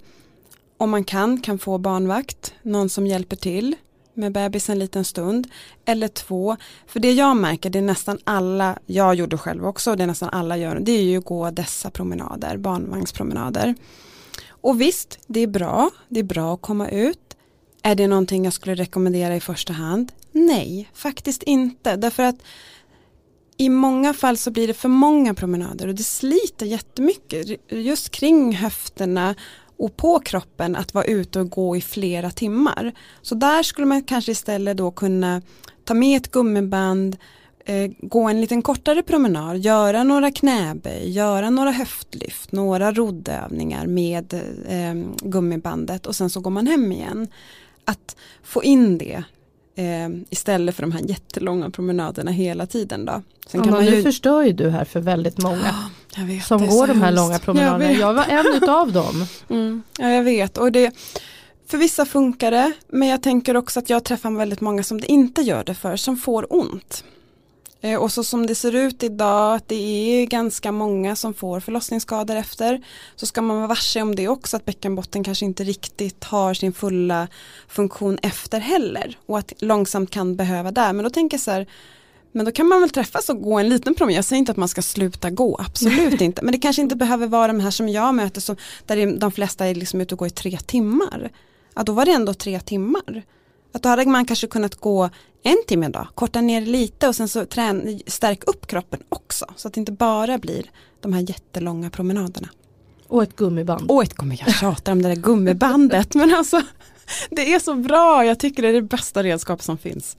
om 0.78 0.90
man 0.90 1.04
kan 1.04 1.42
kan 1.42 1.60
få 1.60 1.78
barnvakt, 1.78 2.54
någon 2.62 2.90
som 2.90 3.08
hjälper 3.08 3.36
till 3.36 3.76
med 4.17 4.32
bebis 4.32 4.69
en 4.69 4.80
liten 4.80 5.06
stund. 5.06 5.47
Eller 5.86 6.08
två, 6.08 6.58
för 6.88 6.99
det 6.99 7.12
jag 7.12 7.38
märker 7.38 7.69
det 7.69 7.80
är 7.80 7.84
nästan 7.84 8.17
alla, 8.23 8.80
jag 8.86 9.15
gjorde 9.15 9.38
själv 9.38 9.65
också, 9.65 9.95
det 9.95 10.03
är 10.03 10.08
nästan 10.08 10.30
alla 10.30 10.58
gör, 10.58 10.80
det 10.80 10.91
är 10.91 11.03
ju 11.03 11.17
att 11.17 11.25
gå 11.25 11.51
dessa 11.51 11.89
promenader, 11.89 12.58
barnvagnspromenader. 12.58 13.75
Och 14.49 14.82
visst, 14.82 15.19
det 15.27 15.39
är 15.39 15.47
bra, 15.47 15.89
det 16.10 16.19
är 16.19 16.23
bra 16.23 16.53
att 16.53 16.62
komma 16.62 16.89
ut. 16.89 17.19
Är 17.84 17.95
det 17.95 18.08
någonting 18.08 18.43
jag 18.43 18.53
skulle 18.53 18.75
rekommendera 18.75 19.36
i 19.36 19.39
första 19.39 19.73
hand? 19.73 20.12
Nej, 20.32 20.89
faktiskt 20.93 21.43
inte, 21.43 21.95
därför 21.95 22.23
att 22.23 22.36
i 23.58 23.69
många 23.69 24.13
fall 24.13 24.38
så 24.38 24.51
blir 24.51 24.67
det 24.67 24.73
för 24.73 24.89
många 24.89 25.34
promenader 25.34 25.88
och 25.88 25.95
det 25.95 26.03
sliter 26.03 26.65
jättemycket 26.65 27.60
just 27.69 28.10
kring 28.10 28.56
höfterna 28.56 29.36
och 29.78 29.98
på 29.98 30.20
kroppen 30.20 30.76
att 30.76 30.94
vara 30.94 31.06
ute 31.06 31.40
och 31.40 31.50
gå 31.50 31.78
i 31.78 31.82
flera 31.82 32.32
timmar. 32.32 32.94
Så 33.22 33.36
där 33.36 33.63
skulle 33.63 33.88
man 33.88 34.04
kanske 34.04 34.32
istället 34.32 34.78
då 34.78 34.92
kunna 34.92 35.42
ta 35.84 35.94
med 35.94 36.18
ett 36.18 36.32
gummiband, 36.32 37.18
eh, 37.66 37.92
gå 38.02 38.28
en 38.28 38.42
liten 38.42 38.62
kortare 38.62 39.04
promenad, 39.04 39.58
göra 39.58 40.04
några 40.04 40.32
knäböj, 40.32 41.10
göra 41.10 41.50
några 41.50 41.72
höftlyft, 41.72 42.52
några 42.52 42.92
roddövningar 42.92 43.88
med 43.88 44.34
eh, 44.68 45.30
gummibandet 45.30 46.06
och 46.06 46.16
sen 46.16 46.30
så 46.30 46.40
går 46.40 46.52
man 46.52 46.68
hem 46.68 46.92
igen. 46.92 47.28
Att 47.86 48.16
få 48.44 48.63
in 48.63 48.98
det 48.98 49.24
Eh, 49.78 50.10
istället 50.30 50.76
för 50.76 50.82
de 50.82 50.92
här 50.92 51.02
jättelånga 51.10 51.70
promenaderna 51.70 52.32
hela 52.32 52.66
tiden 52.66 53.06
då. 53.06 53.22
Sen 53.48 53.62
Anna, 53.62 53.72
kan 53.72 53.74
man 53.74 53.86
ju... 53.86 53.92
nu 53.92 54.04
förstör 54.04 54.44
ju 54.44 54.54
du 54.54 54.70
här 54.70 54.86
för 54.86 55.00
väldigt 55.00 55.44
många 55.44 55.76
som 56.43 56.67
går 56.67 56.88
de 56.88 57.02
här 57.02 57.12
långa 57.12 57.39
promenaderna. 57.39 57.91
Jag, 57.91 58.00
jag 58.00 58.13
var 58.13 58.26
en 58.26 58.70
av 58.70 58.91
dem. 58.91 59.26
Mm, 59.50 59.84
ja 59.98 60.10
jag 60.10 60.24
vet 60.24 60.58
och 60.58 60.72
det 60.72 60.91
för 61.67 61.78
vissa 61.78 62.06
funkar 62.06 62.52
det 62.52 62.72
men 62.88 63.08
jag 63.08 63.24
tänker 63.24 63.58
också 63.58 63.80
att 63.80 63.89
jag 63.89 64.04
träffar 64.04 64.32
väldigt 64.32 64.62
många 64.62 64.84
som 64.84 65.02
det 65.02 65.12
inte 65.12 65.41
gör 65.41 65.63
det 65.63 65.76
för 65.76 65.96
som 65.96 66.17
får 66.17 66.54
ont. 66.54 67.04
Eh, 67.82 68.00
och 68.00 68.12
så 68.12 68.24
som 68.24 68.48
det 68.48 68.56
ser 68.56 68.76
ut 68.76 69.04
idag, 69.04 69.56
att 69.56 69.67
det 69.67 69.76
är 69.76 70.26
ganska 70.26 70.72
många 70.72 71.15
som 71.15 71.34
får 71.34 71.60
förlossningsskador 71.60 72.36
efter, 72.36 72.84
så 73.15 73.26
ska 73.26 73.41
man 73.41 73.58
vara 73.58 73.67
varse 73.67 74.02
om 74.02 74.15
det 74.15 74.28
också, 74.28 74.58
att 74.58 74.65
bäckenbotten 74.65 75.24
kanske 75.24 75.46
inte 75.46 75.63
riktigt 75.63 76.24
har 76.24 76.54
sin 76.54 76.74
fulla 76.74 77.28
funktion 77.67 78.17
efter 78.22 78.60
heller 78.60 79.17
och 79.26 79.38
att 79.38 79.54
långsamt 79.58 80.10
kan 80.10 80.36
behöva 80.36 80.72
där. 80.72 80.93
Men 80.93 81.04
då 81.04 81.10
tänker 81.10 81.38
jag 81.38 81.41
så 81.41 81.52
här, 81.52 81.67
men 82.38 82.45
då 82.45 82.52
kan 82.52 82.67
man 82.67 82.82
väl 82.82 82.89
träffas 82.89 83.30
och 83.30 83.41
gå 83.41 83.60
en 83.60 83.69
liten 83.69 83.95
promenad. 83.95 84.17
Jag 84.17 84.26
säger 84.26 84.39
inte 84.39 84.52
att 84.52 84.58
man 84.58 84.69
ska 84.69 84.82
sluta 84.82 85.30
gå, 85.30 85.60
absolut 85.60 86.21
inte. 86.28 86.41
Men 86.41 86.52
det 86.52 86.58
kanske 86.58 86.82
inte 86.82 86.95
behöver 86.95 87.28
vara 87.28 87.47
de 87.47 87.60
här 87.60 87.71
som 87.71 87.89
jag 87.89 88.15
möter, 88.15 88.41
som, 88.41 88.56
där 88.86 89.19
de 89.19 89.32
flesta 89.32 89.65
är 89.65 89.76
liksom 89.76 90.02
ute 90.02 90.15
och 90.15 90.19
går 90.19 90.28
i 90.28 90.32
tre 90.32 90.58
timmar. 90.58 91.32
Ja, 91.76 91.84
då 91.84 91.91
var 91.91 92.06
det 92.06 92.12
ändå 92.12 92.34
tre 92.34 92.60
timmar. 92.60 93.23
Att 93.73 93.84
då 93.84 93.89
hade 93.89 94.06
man 94.06 94.26
kanske 94.26 94.47
kunnat 94.47 94.76
gå 94.76 95.10
en 95.43 95.58
timme 95.67 95.88
då, 95.88 96.08
korta 96.15 96.41
ner 96.41 96.62
lite 96.62 97.08
och 97.08 97.15
sen 97.15 97.28
så 97.28 97.45
trän, 97.45 98.00
stärk 98.08 98.43
upp 98.47 98.67
kroppen 98.67 99.00
också. 99.10 99.45
Så 99.56 99.67
att 99.67 99.73
det 99.73 99.80
inte 99.80 99.91
bara 99.91 100.38
blir 100.38 100.71
de 101.02 101.13
här 101.13 101.30
jättelånga 101.30 101.89
promenaderna. 101.89 102.50
Och 103.08 103.23
ett 103.23 103.36
gummiband. 103.36 103.91
Och 103.91 104.04
ett 104.04 104.13
gummiband, 104.13 104.50
jag 104.50 104.56
tjatar 104.56 104.91
om 104.91 105.02
det 105.02 105.10
där 105.10 105.15
gummibandet. 105.15 106.15
men 106.15 106.34
alltså 106.34 106.62
det 107.30 107.54
är 107.54 107.60
så 107.60 107.76
bra, 107.76 108.26
jag 108.26 108.39
tycker 108.39 108.62
det 108.62 108.69
är 108.69 108.73
det 108.73 108.82
bästa 108.82 109.23
redskap 109.23 109.63
som 109.63 109.78
finns. 109.78 110.17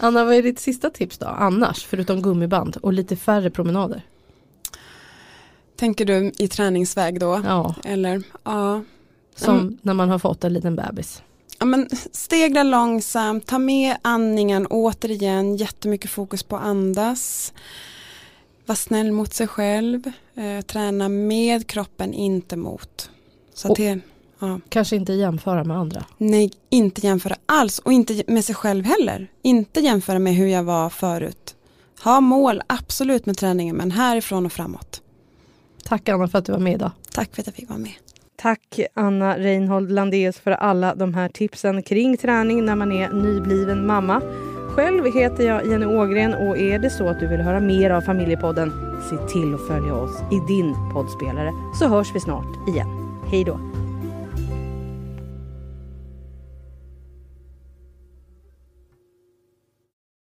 Anna, 0.00 0.24
vad 0.24 0.34
är 0.34 0.42
ditt 0.42 0.58
sista 0.58 0.90
tips 0.90 1.18
då, 1.18 1.26
annars, 1.26 1.86
förutom 1.86 2.22
gummiband 2.22 2.76
och 2.76 2.92
lite 2.92 3.16
färre 3.16 3.50
promenader? 3.50 4.02
Tänker 5.76 6.04
du 6.04 6.32
i 6.38 6.48
träningsväg 6.48 7.20
då? 7.20 7.42
Ja. 7.44 7.74
Eller, 7.84 8.22
ja. 8.44 8.82
Som 9.34 9.58
mm. 9.58 9.78
när 9.82 9.94
man 9.94 10.08
har 10.08 10.18
fått 10.18 10.44
en 10.44 10.52
liten 10.52 10.76
bebis 10.76 11.22
ja, 11.60 11.66
men 11.66 11.88
stegla 12.12 12.62
långsamt, 12.62 13.46
ta 13.46 13.58
med 13.58 13.96
andningen 14.02 14.66
återigen, 14.66 15.56
jättemycket 15.56 16.10
fokus 16.10 16.42
på 16.42 16.56
andas. 16.56 17.52
Var 18.66 18.74
snäll 18.74 19.12
mot 19.12 19.34
sig 19.34 19.46
själv, 19.46 20.10
eh, 20.34 20.60
träna 20.60 21.08
med 21.08 21.66
kroppen, 21.66 22.14
inte 22.14 22.56
mot. 22.56 23.10
Så 23.54 23.74
det, 23.74 24.00
ja. 24.40 24.60
Kanske 24.68 24.96
inte 24.96 25.12
jämföra 25.12 25.64
med 25.64 25.76
andra? 25.76 26.04
Nej, 26.18 26.52
inte 26.70 27.00
jämföra 27.00 27.36
alls 27.46 27.78
och 27.78 27.92
inte 27.92 28.22
med 28.26 28.44
sig 28.44 28.54
själv 28.54 28.84
heller. 28.84 29.30
Inte 29.42 29.80
jämföra 29.80 30.18
med 30.18 30.34
hur 30.34 30.46
jag 30.46 30.62
var 30.62 30.90
förut. 30.90 31.54
Ha 32.04 32.20
mål, 32.20 32.62
absolut 32.66 33.26
med 33.26 33.36
träningen, 33.36 33.76
men 33.76 33.90
härifrån 33.90 34.46
och 34.46 34.52
framåt. 34.52 35.02
Tack 35.84 36.08
Anna 36.08 36.28
för 36.28 36.38
att 36.38 36.44
du 36.44 36.52
var 36.52 36.58
med 36.58 36.74
idag. 36.74 36.90
Tack 37.12 37.34
för 37.34 37.42
att 37.42 37.46
jag 37.46 37.56
fick 37.56 37.68
vara 37.68 37.78
med. 37.78 37.92
Tack 38.36 38.80
Anna 38.94 39.38
Reinhold 39.38 39.92
Landés 39.92 40.38
för 40.38 40.50
alla 40.50 40.94
de 40.94 41.14
här 41.14 41.28
tipsen 41.28 41.82
kring 41.82 42.16
träning 42.16 42.64
när 42.64 42.76
man 42.76 42.92
är 42.92 43.12
nybliven 43.12 43.86
mamma. 43.86 44.22
Själv 44.70 45.04
heter 45.14 45.44
jag 45.44 45.66
Jenny 45.66 45.86
Ågren 45.86 46.34
och 46.34 46.58
är 46.58 46.78
det 46.78 46.90
så 46.90 47.08
att 47.08 47.20
du 47.20 47.26
vill 47.26 47.40
höra 47.40 47.60
mer 47.60 47.90
av 47.90 48.00
Familjepodden, 48.00 48.72
se 49.10 49.16
till 49.32 49.54
att 49.54 49.66
följa 49.66 49.94
oss 49.94 50.22
i 50.32 50.54
din 50.54 50.74
poddspelare 50.92 51.52
så 51.78 51.88
hörs 51.88 52.14
vi 52.14 52.20
snart 52.20 52.68
igen. 52.68 52.88
Hej 53.30 53.44
då! 53.44 53.79